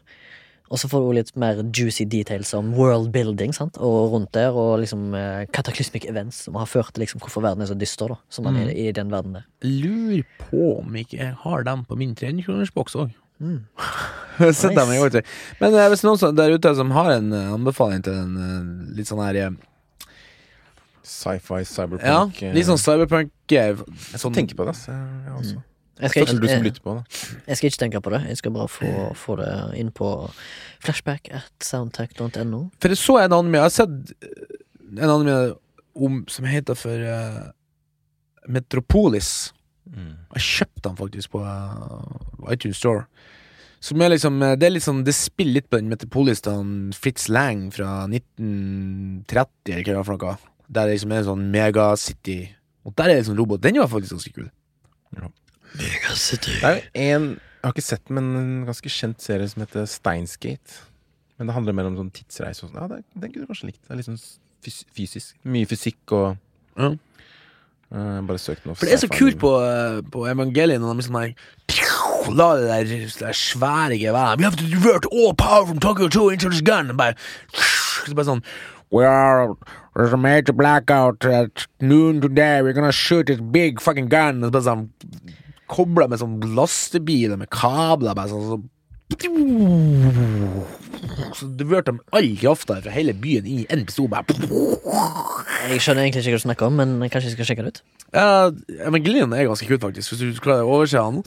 [0.72, 3.76] Og så får du litt mer juicy details om world building sant?
[3.76, 7.66] og rundt der, og liksom eh, cataclysmic events som har ført til liksom hvorfor verden
[7.66, 9.50] er så dyster, da, som den er i den verden der.
[9.68, 13.12] Lurer på om jeg har dem på min 300-kronersboks òg.
[13.42, 13.58] Mm.
[14.54, 15.26] Sett dem i år til.
[15.60, 18.96] Men eh, hvis noen som- der ute som har en eh, anbefaling til en eh,
[19.00, 19.52] litt sånn her eh,
[21.04, 24.86] Sci-fi, cyberpunk Ja, eh, litt sånn cyberpunk eh, Jeg sånn, tenker på det, ass.
[24.88, 25.62] Jeg, jeg også.
[26.02, 27.02] Jeg skal, Eller du som ikke, lytter på, da.
[27.14, 28.20] jeg, jeg skal ikke tenke på det.
[28.32, 30.08] Jeg skal bare få, få det inn på
[30.82, 32.62] flashback at soundtech.no.
[32.82, 34.56] For jeg så en anime Jeg har sett eh,
[34.98, 35.36] en anime
[35.94, 37.42] om, som heter for eh,
[38.50, 39.52] Metropolis.
[39.92, 40.16] Mm.
[40.38, 43.06] Jeg kjøpte den faktisk på uh, iTunes Store.
[43.82, 47.26] Som er liksom eh, Det er litt sånn Det spiller litt på den metropolisten Fritz
[47.34, 50.36] Lang fra 1930, eller hva det var for noe.
[50.72, 52.40] Der det liksom er en sånn megacity.
[52.86, 53.64] Og der er det liksom robot.
[53.64, 54.48] Den var faktisk ganske kul.
[55.80, 56.60] Megacity.
[56.62, 59.62] Det er jo en Jeg har ikke sett den, men en ganske kjent serie som
[59.62, 60.80] heter Steinsgate.
[61.38, 62.80] Men det handler mer om sånn tidsreise og sånn.
[62.82, 63.84] Ja, den kunne du kanskje likt.
[63.86, 64.22] Det er litt sånn
[64.66, 65.36] fys fysisk.
[65.46, 66.38] Mye fysikk og
[66.78, 66.90] Ja.
[67.92, 71.04] Eh, Bare søk noe For det er så kult på, uh, på Evangeliet når de
[71.04, 71.20] liksom
[72.32, 76.30] La det der, der svære geværet We have to divert all power from Tokyo 2
[76.30, 76.96] into this gun.
[76.98, 77.16] Bare,
[77.52, 78.44] så bare sånn
[78.92, 79.56] We are
[79.96, 82.62] There's a major blackout at noon today.
[82.62, 84.44] We're gonna shoot this big fucking gun.
[84.44, 84.86] Og så bare sånn
[85.72, 88.16] Kobla med sånn lastebiler med kabler.
[88.16, 88.70] Bare sånn,
[89.20, 90.68] så
[91.36, 94.10] så diverter de all krafta fra hele byen inn i én pistol.
[94.12, 97.82] Jeg skjønner egentlig ikke hva du snakker om, men kanskje jeg skal sjekke det ut.
[98.14, 98.52] Ja,
[98.88, 100.14] Evangelien er ganske kult, faktisk.
[100.14, 101.22] Hvis du klarer å overse han.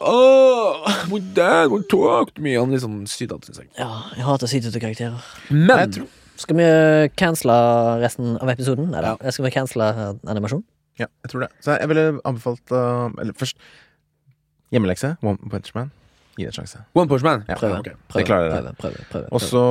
[0.00, 2.54] Oh, my dad would talk to me.
[2.56, 3.70] Han er litt sånn sydete, syns jeg.
[3.78, 5.20] Ja, jeg hater sytete karakterer.
[5.52, 6.08] Men tror-
[6.40, 6.66] Skal vi
[7.20, 7.54] cancele
[8.00, 8.86] resten av episoden?
[8.94, 9.16] Nei da.
[9.20, 9.30] Ja.
[9.30, 9.90] Skal vi cancele
[10.24, 10.62] animasjon?
[10.96, 11.50] Ja, jeg tror det.
[11.60, 13.56] Så jeg ville anbefalt uh, Eller først
[14.72, 15.16] hjemmelekse.
[15.22, 15.90] One Punch Man.
[16.38, 16.80] Gi det en sjanse.
[16.94, 17.44] One Punch Man.
[17.48, 17.56] Ja.
[17.58, 17.88] prøv, ok.
[18.12, 19.62] prøv, prøv, prøve, prøve, Og så,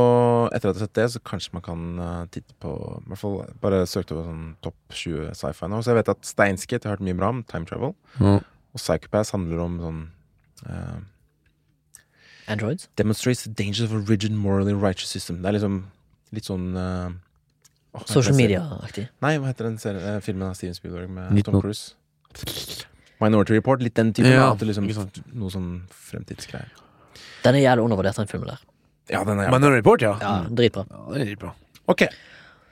[0.53, 3.21] etter at jeg har sett det, så kanskje man kan uh, titte på I hvert
[3.21, 5.79] fall bare søkte på sånn topp 20 sci-fi nå.
[5.83, 7.95] Så jeg vet at Steinskate har hørt mye bra om time travel.
[8.19, 8.41] Mm.
[8.43, 10.03] Og Psychopass handler om sånn
[10.67, 10.99] uh,
[12.49, 12.89] Androids?
[12.95, 15.41] Demonstrates the dangers of a rigid, morally righteous system.
[15.41, 15.79] Det er liksom
[16.35, 17.09] litt sånn uh,
[17.93, 19.07] oh, Social media-aktig.
[19.23, 21.47] Nei, hva heter den serien, eh, filmen av Steven Spielberg med 19.
[21.49, 21.95] Tom Cruise?
[23.23, 23.83] Minority Report.
[23.83, 24.31] Litt den typen.
[24.31, 24.89] Ja, da, at det liksom,
[25.39, 25.69] noe sånn
[26.09, 26.71] fremtidsgreier.
[27.43, 28.65] Den er jævlig undervurdert, den filmen der.
[29.09, 30.15] Ja, den er Minority Report, ja.
[30.21, 30.85] Ja, Dritbra.
[30.89, 31.53] Ja, det er dritbra.
[31.89, 32.05] Ok.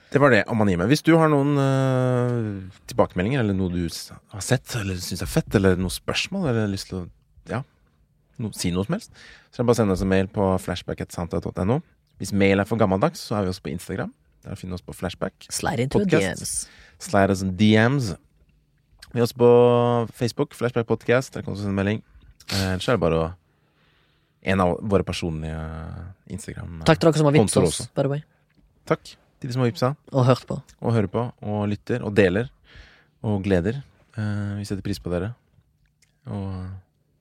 [0.07, 0.85] Det var det om anime.
[0.87, 5.49] Hvis du har noen uh, tilbakemeldinger, eller noe du har sett, eller syns er fett,
[5.59, 7.03] eller noen spørsmål, eller lyst til å
[7.51, 7.59] ja,
[8.39, 9.11] no, si noe som helst,
[9.51, 11.81] så er det bare å sende oss en mail på flashback.samtale.no.
[12.21, 14.13] Hvis mail er for gammeldags, så er vi også på Instagram.
[14.47, 15.49] Der finner vi oss på Flashback.
[15.51, 16.39] Slide into Podcast.
[16.39, 16.53] DMs.
[17.03, 18.13] Slide us DMs.
[19.13, 19.49] Vi er også på
[20.13, 21.33] Facebook, Flashback Podcast.
[21.33, 22.01] Der kan du sende melding.
[22.51, 23.27] Eh, Ellers er det bare å
[24.47, 25.57] En av våre personlige
[26.31, 28.21] Instagram Takk til dere som har vippsa oss, by the way.
[28.87, 29.89] Takk til de som har vippsa.
[30.13, 30.61] Og hørt på.
[30.81, 32.47] og hører på, og lytter, og deler,
[33.23, 33.81] og gleder.
[34.15, 35.33] Eh, vi setter pris på dere.
[36.27, 36.69] Og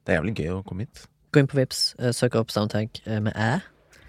[0.06, 1.06] det er jævlig gøy å komme hit.
[1.32, 3.60] Gå inn på Vips, eh, søk opp Soundtank eh, med æ,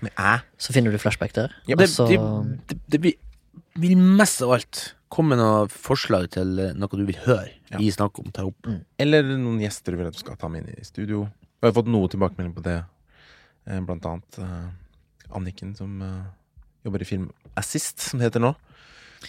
[0.02, 0.42] Med æ.
[0.60, 1.56] så finner du flashback der.
[1.68, 2.20] Ja, Det, så det,
[2.70, 3.14] det, det blir
[3.78, 7.78] vil mest av alt komme med noen forslag til eh, noe du vil høre Ja.
[7.80, 8.68] vi snakker om, Ta opp.
[9.00, 11.18] Eller noen gjester du vil at du skal ta med inn i studio.
[11.60, 12.80] Vi har fått noe tilbakemelding på det.
[13.68, 14.68] Eh, blant annet uh,
[15.36, 16.24] Anniken, som uh,
[16.86, 17.28] jobber i Film
[17.60, 18.54] Assist, som det heter nå.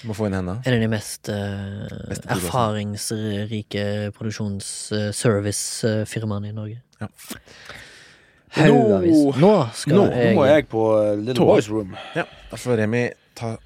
[0.06, 0.54] Må få inn henne.
[0.62, 1.88] En av de mest uh,
[2.30, 6.78] erfaringsrike produksjonsservicefirmaene i Norge.
[7.00, 7.08] Ja.
[8.58, 9.16] Haugavis.
[9.40, 10.82] Nå skal Nå, jeg, nå må jeg på
[11.20, 11.90] Little Boys Room.
[12.16, 13.04] Ja, Da får Remi
[13.36, 13.56] ta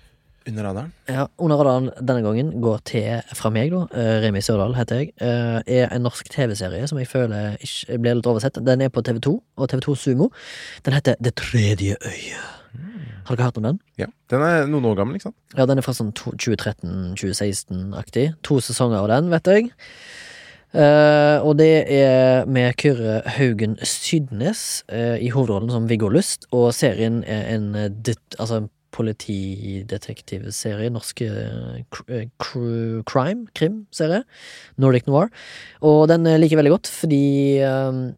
[0.48, 0.92] under radaren.
[1.08, 3.82] Ja, Under radaren denne gangen går til fra meg, da.
[3.98, 5.12] eh, Remi Sørdal heter jeg.
[5.20, 8.58] eh, er en norsk TV-serie som jeg føler ikke blir litt oversett.
[8.64, 10.28] Den er på TV2 og TV2 Sumo.
[10.84, 12.58] Den heter Det tredje øyet.
[13.24, 13.78] Har dere hørt om den?
[13.98, 15.36] Ja, Den er noen år gammel, ikke sant?
[15.56, 18.32] Ja, den er fra sånn 2013-2016-aktig.
[18.42, 19.70] To sesonger av den, vet jeg.
[20.72, 26.46] Uh, og det er med Kyrre Haugen Sydnes uh, i hovedrollen som Viggo Lust.
[26.50, 30.90] Og serien er en, altså en politidetektivserie.
[30.92, 34.22] norske eh, eh, crime, krimserie.
[34.76, 35.28] Nordic Noir.
[35.80, 38.12] Og den eh, liker jeg veldig godt fordi um,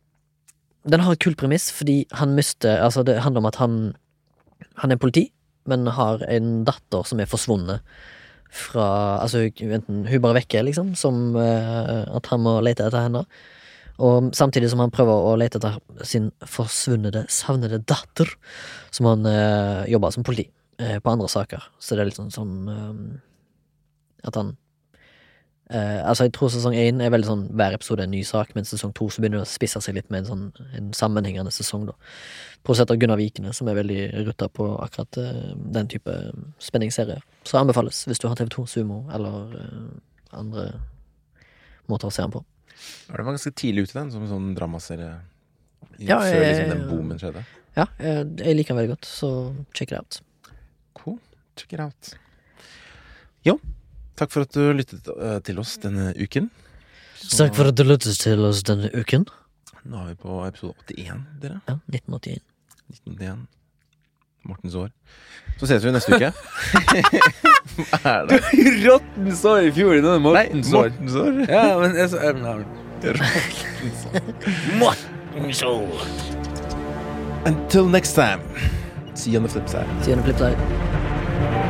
[0.84, 3.94] Den har et kult premiss fordi han mister Altså, det handler om at han
[4.82, 5.32] Han er politi,
[5.66, 7.80] men har en datter som er forsvunnet
[8.54, 13.24] fra Altså, enten hun bare vekker, liksom, som uh, at han må lete etter henne.
[13.98, 18.30] Og samtidig som han prøver å lete etter sin forsvunne, savnede datter,
[18.94, 21.62] som han uh, jobber som politi eh, på andre saker.
[21.78, 23.20] Så det er litt sånn sånn um,
[24.24, 24.56] At han
[25.70, 28.54] eh, Altså, jeg tror sesong én er veldig sånn hver episode er en ny sak,
[28.56, 30.44] men sesong to så begynner det å spisse seg litt med en sånn
[30.78, 31.94] en sammenhengende sesong, da.
[32.64, 36.14] Produsert av Gunnar Vikene, som er veldig rutta på akkurat eh, den type
[36.62, 37.22] spenningsserier.
[37.44, 39.86] Så anbefales hvis du har TV2 Sumo eller eh,
[40.40, 40.66] andre
[41.90, 42.40] måter å se den på.
[43.08, 45.12] Ja, Den var ganske tidlig ute, den, som en sånn dramaserie.
[46.00, 47.44] Ja, før jeg- liksom den boomen skjedde.
[47.76, 49.28] Ja, jeg, jeg liker den veldig godt, så
[49.74, 50.20] check it out.
[50.98, 51.18] Cool.
[51.56, 52.12] Check it out.
[53.46, 53.58] Jo,
[54.18, 56.50] takk for at du lyttet eh, til oss denne uken.
[57.20, 59.26] Så Takk for at du lyttet til oss denne uken.
[59.84, 61.58] Nå er vi på episode 81, dere.
[61.68, 62.40] Ja, 1981.
[62.94, 63.44] 1981.
[64.44, 64.90] Mortens år.
[65.60, 66.28] Så ses vi neste uke.
[67.78, 68.40] Hva er det?
[68.84, 70.42] Rotten sår i fjor, nå er det Nei.
[70.74, 71.38] Mortens år.
[71.48, 72.40] Ja, men jeg, så- jeg,
[75.68, 76.08] år.
[77.48, 78.40] Until next time.
[79.14, 80.04] See you on the flip side.
[80.04, 81.63] See you on the flip side.